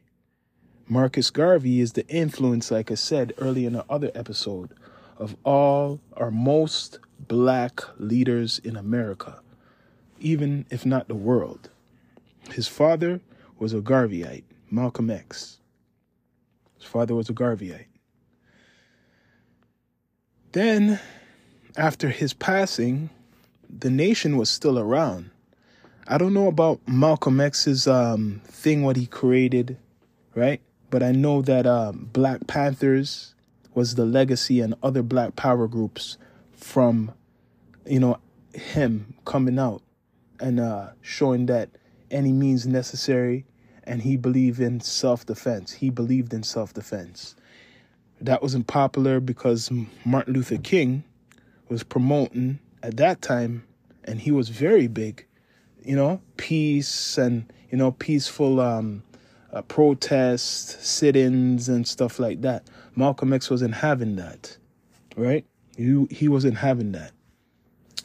Marcus 0.87 1.29
Garvey 1.29 1.81
is 1.81 1.93
the 1.93 2.07
influence, 2.07 2.71
like 2.71 2.89
I 2.89 2.95
said 2.95 3.33
earlier 3.37 3.67
in 3.67 3.73
the 3.73 3.85
other 3.89 4.09
episode, 4.15 4.71
of 5.17 5.35
all 5.43 5.99
our 6.17 6.31
most 6.31 6.97
black 7.27 7.81
leaders 7.99 8.59
in 8.59 8.75
America, 8.75 9.39
even 10.19 10.65
if 10.69 10.85
not 10.85 11.07
the 11.07 11.15
world. 11.15 11.69
His 12.51 12.67
father 12.67 13.21
was 13.57 13.73
a 13.73 13.81
Garveyite, 13.81 14.43
Malcolm 14.71 15.09
X. 15.09 15.59
His 16.77 16.87
father 16.87 17.13
was 17.13 17.29
a 17.29 17.33
Garveyite. 17.33 17.85
Then, 20.51 20.99
after 21.77 22.09
his 22.09 22.33
passing, 22.33 23.09
the 23.69 23.89
nation 23.89 24.37
was 24.37 24.49
still 24.49 24.79
around. 24.79 25.29
I 26.07 26.17
don't 26.17 26.33
know 26.33 26.47
about 26.47 26.79
Malcolm 26.87 27.39
X's 27.39 27.87
um, 27.87 28.41
thing, 28.45 28.81
what 28.81 28.95
he 28.95 29.05
created, 29.05 29.77
right? 30.33 30.59
But 30.89 31.03
I 31.03 31.11
know 31.11 31.43
that 31.43 31.67
um, 31.67 32.09
Black 32.11 32.47
Panthers 32.47 33.35
was 33.75 33.93
the 33.93 34.05
legacy 34.05 34.59
and 34.59 34.73
other 34.81 35.03
Black 35.03 35.35
Power 35.35 35.67
groups 35.67 36.17
from, 36.59 37.11
you 37.85 37.99
know, 37.99 38.19
him 38.53 39.13
coming 39.25 39.57
out 39.57 39.81
and 40.39 40.59
uh, 40.59 40.89
showing 41.01 41.45
that 41.47 41.69
any 42.11 42.31
means 42.31 42.65
necessary, 42.65 43.45
and 43.83 44.01
he 44.01 44.17
believed 44.17 44.59
in 44.59 44.79
self 44.79 45.25
defense. 45.25 45.71
He 45.71 45.89
believed 45.89 46.33
in 46.33 46.43
self 46.43 46.73
defense. 46.73 47.35
That 48.21 48.41
wasn't 48.41 48.67
popular 48.67 49.19
because 49.19 49.71
Martin 50.05 50.33
Luther 50.33 50.57
King 50.57 51.03
was 51.69 51.83
promoting 51.83 52.59
at 52.83 52.97
that 52.97 53.21
time, 53.21 53.65
and 54.03 54.19
he 54.19 54.31
was 54.31 54.49
very 54.49 54.87
big, 54.87 55.25
you 55.83 55.95
know, 55.95 56.21
peace 56.37 57.17
and 57.17 57.51
you 57.71 57.77
know 57.77 57.91
peaceful 57.91 58.59
um, 58.59 59.03
uh, 59.53 59.61
protests, 59.63 60.87
sit-ins, 60.87 61.69
and 61.69 61.87
stuff 61.87 62.19
like 62.19 62.41
that. 62.41 62.67
Malcolm 62.95 63.33
X 63.33 63.49
wasn't 63.49 63.75
having 63.75 64.15
that, 64.17 64.57
right? 65.15 65.45
He 65.79 66.27
wasn't 66.27 66.57
having 66.57 66.91
that. 66.91 67.13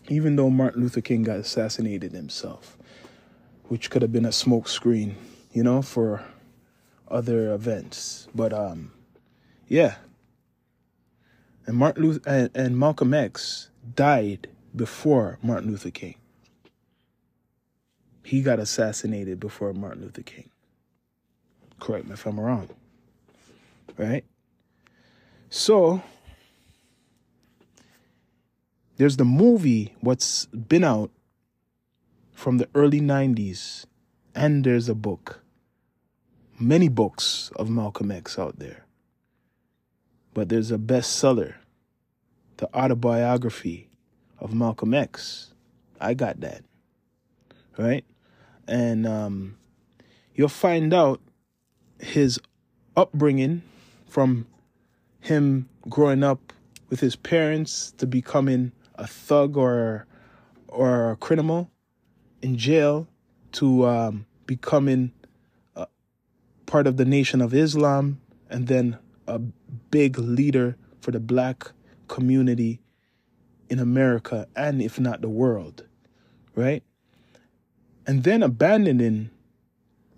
Even 0.08 0.36
though 0.36 0.48
Martin 0.48 0.82
Luther 0.82 1.00
King 1.00 1.24
got 1.24 1.38
assassinated 1.38 2.12
himself, 2.12 2.78
which 3.64 3.90
could 3.90 4.02
have 4.02 4.12
been 4.12 4.24
a 4.24 4.28
smokescreen, 4.28 5.14
you 5.52 5.64
know, 5.64 5.82
for 5.82 6.22
other 7.08 7.52
events. 7.52 8.28
But 8.32 8.52
um, 8.52 8.92
yeah. 9.66 9.96
And 11.66 11.76
Martin 11.76 12.04
Luther 12.04 12.30
and, 12.30 12.50
and 12.54 12.78
Malcolm 12.78 13.12
X 13.12 13.70
died 13.96 14.46
before 14.76 15.38
Martin 15.42 15.70
Luther 15.70 15.90
King. 15.90 16.14
He 18.22 18.40
got 18.42 18.60
assassinated 18.60 19.40
before 19.40 19.72
Martin 19.72 20.02
Luther 20.02 20.22
King. 20.22 20.48
Correct 21.80 22.06
me 22.06 22.12
if 22.12 22.24
I'm 22.24 22.38
wrong. 22.38 22.68
Right? 23.98 24.24
So 25.50 26.02
there's 28.96 29.16
the 29.16 29.24
movie 29.24 29.94
what's 30.00 30.46
been 30.46 30.84
out 30.84 31.10
from 32.32 32.58
the 32.58 32.68
early 32.74 33.00
90s 33.00 33.86
and 34.34 34.64
there's 34.64 34.88
a 34.88 34.94
book. 34.94 35.42
Many 36.58 36.88
books 36.88 37.50
of 37.56 37.68
Malcolm 37.68 38.10
X 38.10 38.38
out 38.38 38.58
there. 38.58 38.84
But 40.32 40.48
there's 40.48 40.70
a 40.70 40.78
bestseller 40.78 41.54
the 42.56 42.72
autobiography 42.72 43.88
of 44.38 44.54
Malcolm 44.54 44.94
X. 44.94 45.52
I 46.00 46.14
got 46.14 46.40
that 46.40 46.62
right? 47.76 48.04
And 48.66 49.06
um, 49.06 49.56
you'll 50.34 50.48
find 50.48 50.92
out 50.92 51.20
his 51.98 52.40
upbringing 52.96 53.62
from 54.08 54.46
him 55.20 55.68
growing 55.88 56.22
up 56.22 56.52
with 56.88 57.00
his 57.00 57.16
parents 57.16 57.92
to 57.98 58.06
becoming 58.06 58.72
a 58.94 59.06
thug 59.06 59.56
or 59.56 60.06
or 60.68 61.12
a 61.12 61.16
criminal 61.16 61.70
in 62.42 62.56
jail 62.56 63.06
to 63.52 63.86
um, 63.86 64.26
becoming 64.46 65.12
a 65.76 65.86
part 66.66 66.86
of 66.86 66.96
the 66.96 67.04
Nation 67.04 67.40
of 67.40 67.54
Islam 67.54 68.20
and 68.50 68.66
then 68.66 68.98
a 69.26 69.38
big 69.38 70.18
leader 70.18 70.76
for 71.00 71.10
the 71.10 71.20
black 71.20 71.70
community 72.08 72.80
in 73.68 73.78
America 73.78 74.46
and 74.56 74.82
if 74.82 75.00
not 75.00 75.20
the 75.20 75.28
world, 75.28 75.84
right? 76.54 76.82
And 78.06 78.24
then 78.24 78.42
abandoning 78.42 79.30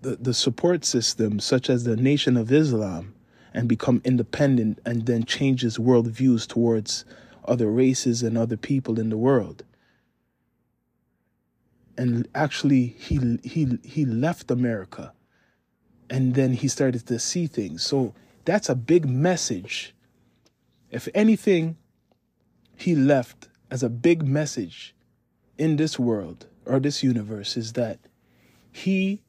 the, 0.01 0.17
the 0.17 0.33
support 0.33 0.83
system, 0.83 1.39
such 1.39 1.69
as 1.69 1.83
the 1.83 1.95
Nation 1.95 2.35
of 2.37 2.51
Islam, 2.51 3.13
and 3.53 3.67
become 3.67 4.01
independent 4.03 4.79
and 4.85 5.05
then 5.05 5.23
change 5.23 5.61
his 5.61 5.77
worldviews 5.77 6.47
towards 6.47 7.05
other 7.47 7.69
races 7.71 8.23
and 8.23 8.37
other 8.37 8.57
people 8.57 8.99
in 8.99 9.09
the 9.09 9.17
world. 9.17 9.63
And 11.97 12.27
actually, 12.35 12.95
he, 12.99 13.39
he, 13.43 13.79
he 13.83 14.05
left 14.05 14.51
America 14.51 15.13
and 16.09 16.35
then 16.35 16.53
he 16.53 16.67
started 16.67 17.05
to 17.07 17.19
see 17.19 17.47
things. 17.47 17.83
So 17.83 18.13
that's 18.45 18.69
a 18.69 18.75
big 18.75 19.07
message. 19.07 19.93
If 20.91 21.07
anything, 21.13 21.77
he 22.75 22.95
left 22.95 23.49
as 23.71 23.83
a 23.83 23.89
big 23.89 24.25
message 24.25 24.95
in 25.57 25.75
this 25.75 25.97
world 25.97 26.45
or 26.65 26.79
this 26.79 27.03
universe 27.03 27.57
is 27.57 27.73
that 27.73 27.99
he 28.71 29.21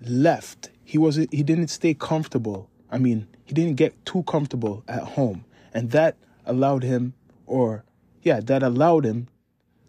left. 0.00 0.70
He 0.84 0.98
wasn't 0.98 1.32
he 1.32 1.42
didn't 1.42 1.68
stay 1.68 1.94
comfortable. 1.94 2.70
I 2.90 2.98
mean, 2.98 3.26
he 3.44 3.54
didn't 3.54 3.76
get 3.76 4.04
too 4.04 4.22
comfortable 4.24 4.84
at 4.88 5.02
home. 5.02 5.44
And 5.72 5.90
that 5.90 6.16
allowed 6.46 6.82
him 6.82 7.14
or 7.46 7.84
yeah, 8.22 8.40
that 8.40 8.62
allowed 8.62 9.04
him 9.04 9.28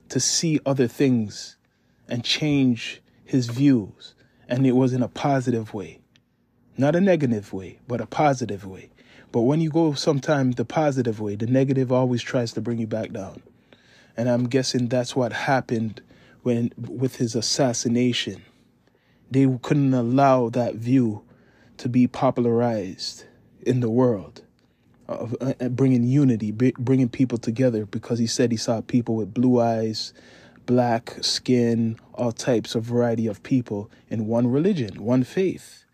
to 0.09 0.19
see 0.19 0.59
other 0.65 0.87
things 0.87 1.57
and 2.07 2.23
change 2.23 3.01
his 3.23 3.47
views. 3.47 4.13
And 4.47 4.67
it 4.67 4.73
was 4.73 4.93
in 4.93 5.01
a 5.01 5.07
positive 5.07 5.73
way. 5.73 5.99
Not 6.77 6.95
a 6.95 7.01
negative 7.01 7.53
way, 7.53 7.79
but 7.87 8.01
a 8.01 8.05
positive 8.05 8.65
way. 8.65 8.89
But 9.31 9.41
when 9.41 9.61
you 9.61 9.69
go 9.69 9.93
sometimes 9.93 10.55
the 10.55 10.65
positive 10.65 11.19
way, 11.19 11.35
the 11.35 11.47
negative 11.47 11.91
always 11.91 12.21
tries 12.21 12.53
to 12.53 12.61
bring 12.61 12.77
you 12.77 12.87
back 12.87 13.11
down. 13.11 13.41
And 14.15 14.29
I'm 14.29 14.47
guessing 14.47 14.87
that's 14.87 15.15
what 15.15 15.33
happened 15.33 16.01
when 16.43 16.71
with 16.77 17.15
his 17.15 17.35
assassination 17.35 18.43
they 19.31 19.47
couldn't 19.61 19.93
allow 19.93 20.49
that 20.49 20.75
view 20.75 21.23
to 21.77 21.89
be 21.89 22.07
popularized 22.07 23.25
in 23.61 23.79
the 23.79 23.89
world, 23.89 24.43
of 25.07 25.35
uh, 25.41 25.53
uh 25.59 25.69
bringing 25.69 26.03
unity, 26.03 26.51
bringing 26.51 27.09
people 27.09 27.37
together. 27.37 27.85
Because 27.85 28.19
he 28.19 28.27
said 28.27 28.51
he 28.51 28.57
saw 28.57 28.81
people 28.81 29.15
with 29.15 29.33
blue 29.33 29.59
eyes, 29.59 30.13
black 30.65 31.17
skin, 31.21 31.97
all 32.13 32.31
types 32.31 32.75
of 32.75 32.83
variety 32.83 33.27
of 33.27 33.43
people 33.43 33.89
in 34.09 34.27
one 34.27 34.47
religion, 34.47 35.03
one 35.03 35.23
faith. 35.23 35.85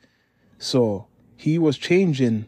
So 0.57 1.07
he 1.35 1.57
was 1.57 1.77
changing 1.77 2.45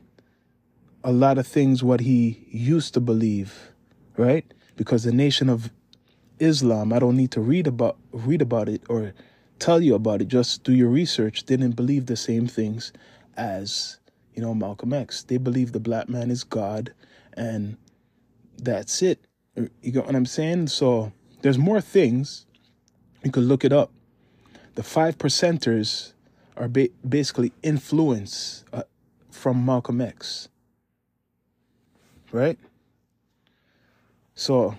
a 1.04 1.12
lot 1.12 1.38
of 1.38 1.46
things 1.48 1.84
what 1.84 2.00
he 2.00 2.46
used 2.50 2.94
to 2.94 3.02
believe, 3.02 3.72
right? 4.18 4.46
Because 4.76 5.04
the 5.04 5.12
nation 5.12 5.50
of 5.50 5.72
Islam, 6.40 6.94
I 6.94 7.00
don't 7.00 7.18
need 7.18 7.32
to 7.32 7.42
read 7.42 7.68
about 7.68 7.98
read 8.12 8.42
about 8.42 8.70
it 8.70 8.84
or 8.90 9.14
tell 9.60 9.82
you 9.82 9.96
about 9.96 10.22
it. 10.22 10.28
Just 10.28 10.64
do 10.64 10.74
your 10.74 10.90
research. 10.90 11.44
Didn't 11.44 11.72
believe 11.72 12.06
the 12.06 12.16
same 12.16 12.48
things 12.48 12.94
as, 13.36 13.98
you 14.36 14.42
know, 14.42 14.54
Malcolm 14.54 14.94
X. 14.94 15.24
They 15.24 15.38
believe 15.38 15.72
the 15.72 15.80
black 15.80 16.10
man 16.10 16.32
is 16.32 16.44
God 16.44 16.94
and 17.34 17.78
that's 18.58 19.02
it. 19.02 19.26
You 19.56 19.92
get 19.92 20.06
what 20.06 20.16
I'm 20.16 20.26
saying? 20.26 20.68
So 20.68 21.12
there's 21.42 21.58
more 21.58 21.82
things. 21.82 22.46
You 23.24 23.32
could 23.32 23.44
look 23.44 23.64
it 23.64 23.72
up. 23.72 23.92
The 24.76 24.84
five 24.84 25.18
percenters 25.18 26.14
are 26.58 26.68
ba- 26.68 26.90
basically 27.08 27.52
influence 27.62 28.64
uh, 28.74 28.84
from 29.32 29.66
Malcolm 29.66 30.02
X. 30.02 30.50
Right? 32.32 32.58
So 34.34 34.76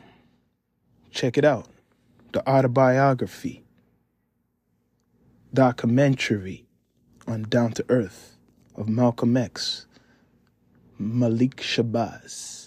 check 1.10 1.38
it 1.38 1.44
out. 1.44 1.68
The 2.32 2.48
autobiography, 2.48 3.62
documentary 5.52 6.66
on 7.28 7.42
Down 7.44 7.72
to 7.72 7.84
Earth 7.88 8.33
of 8.76 8.88
Malcolm 8.88 9.36
X, 9.36 9.86
Malik 10.98 11.56
Shabazz. 11.56 12.63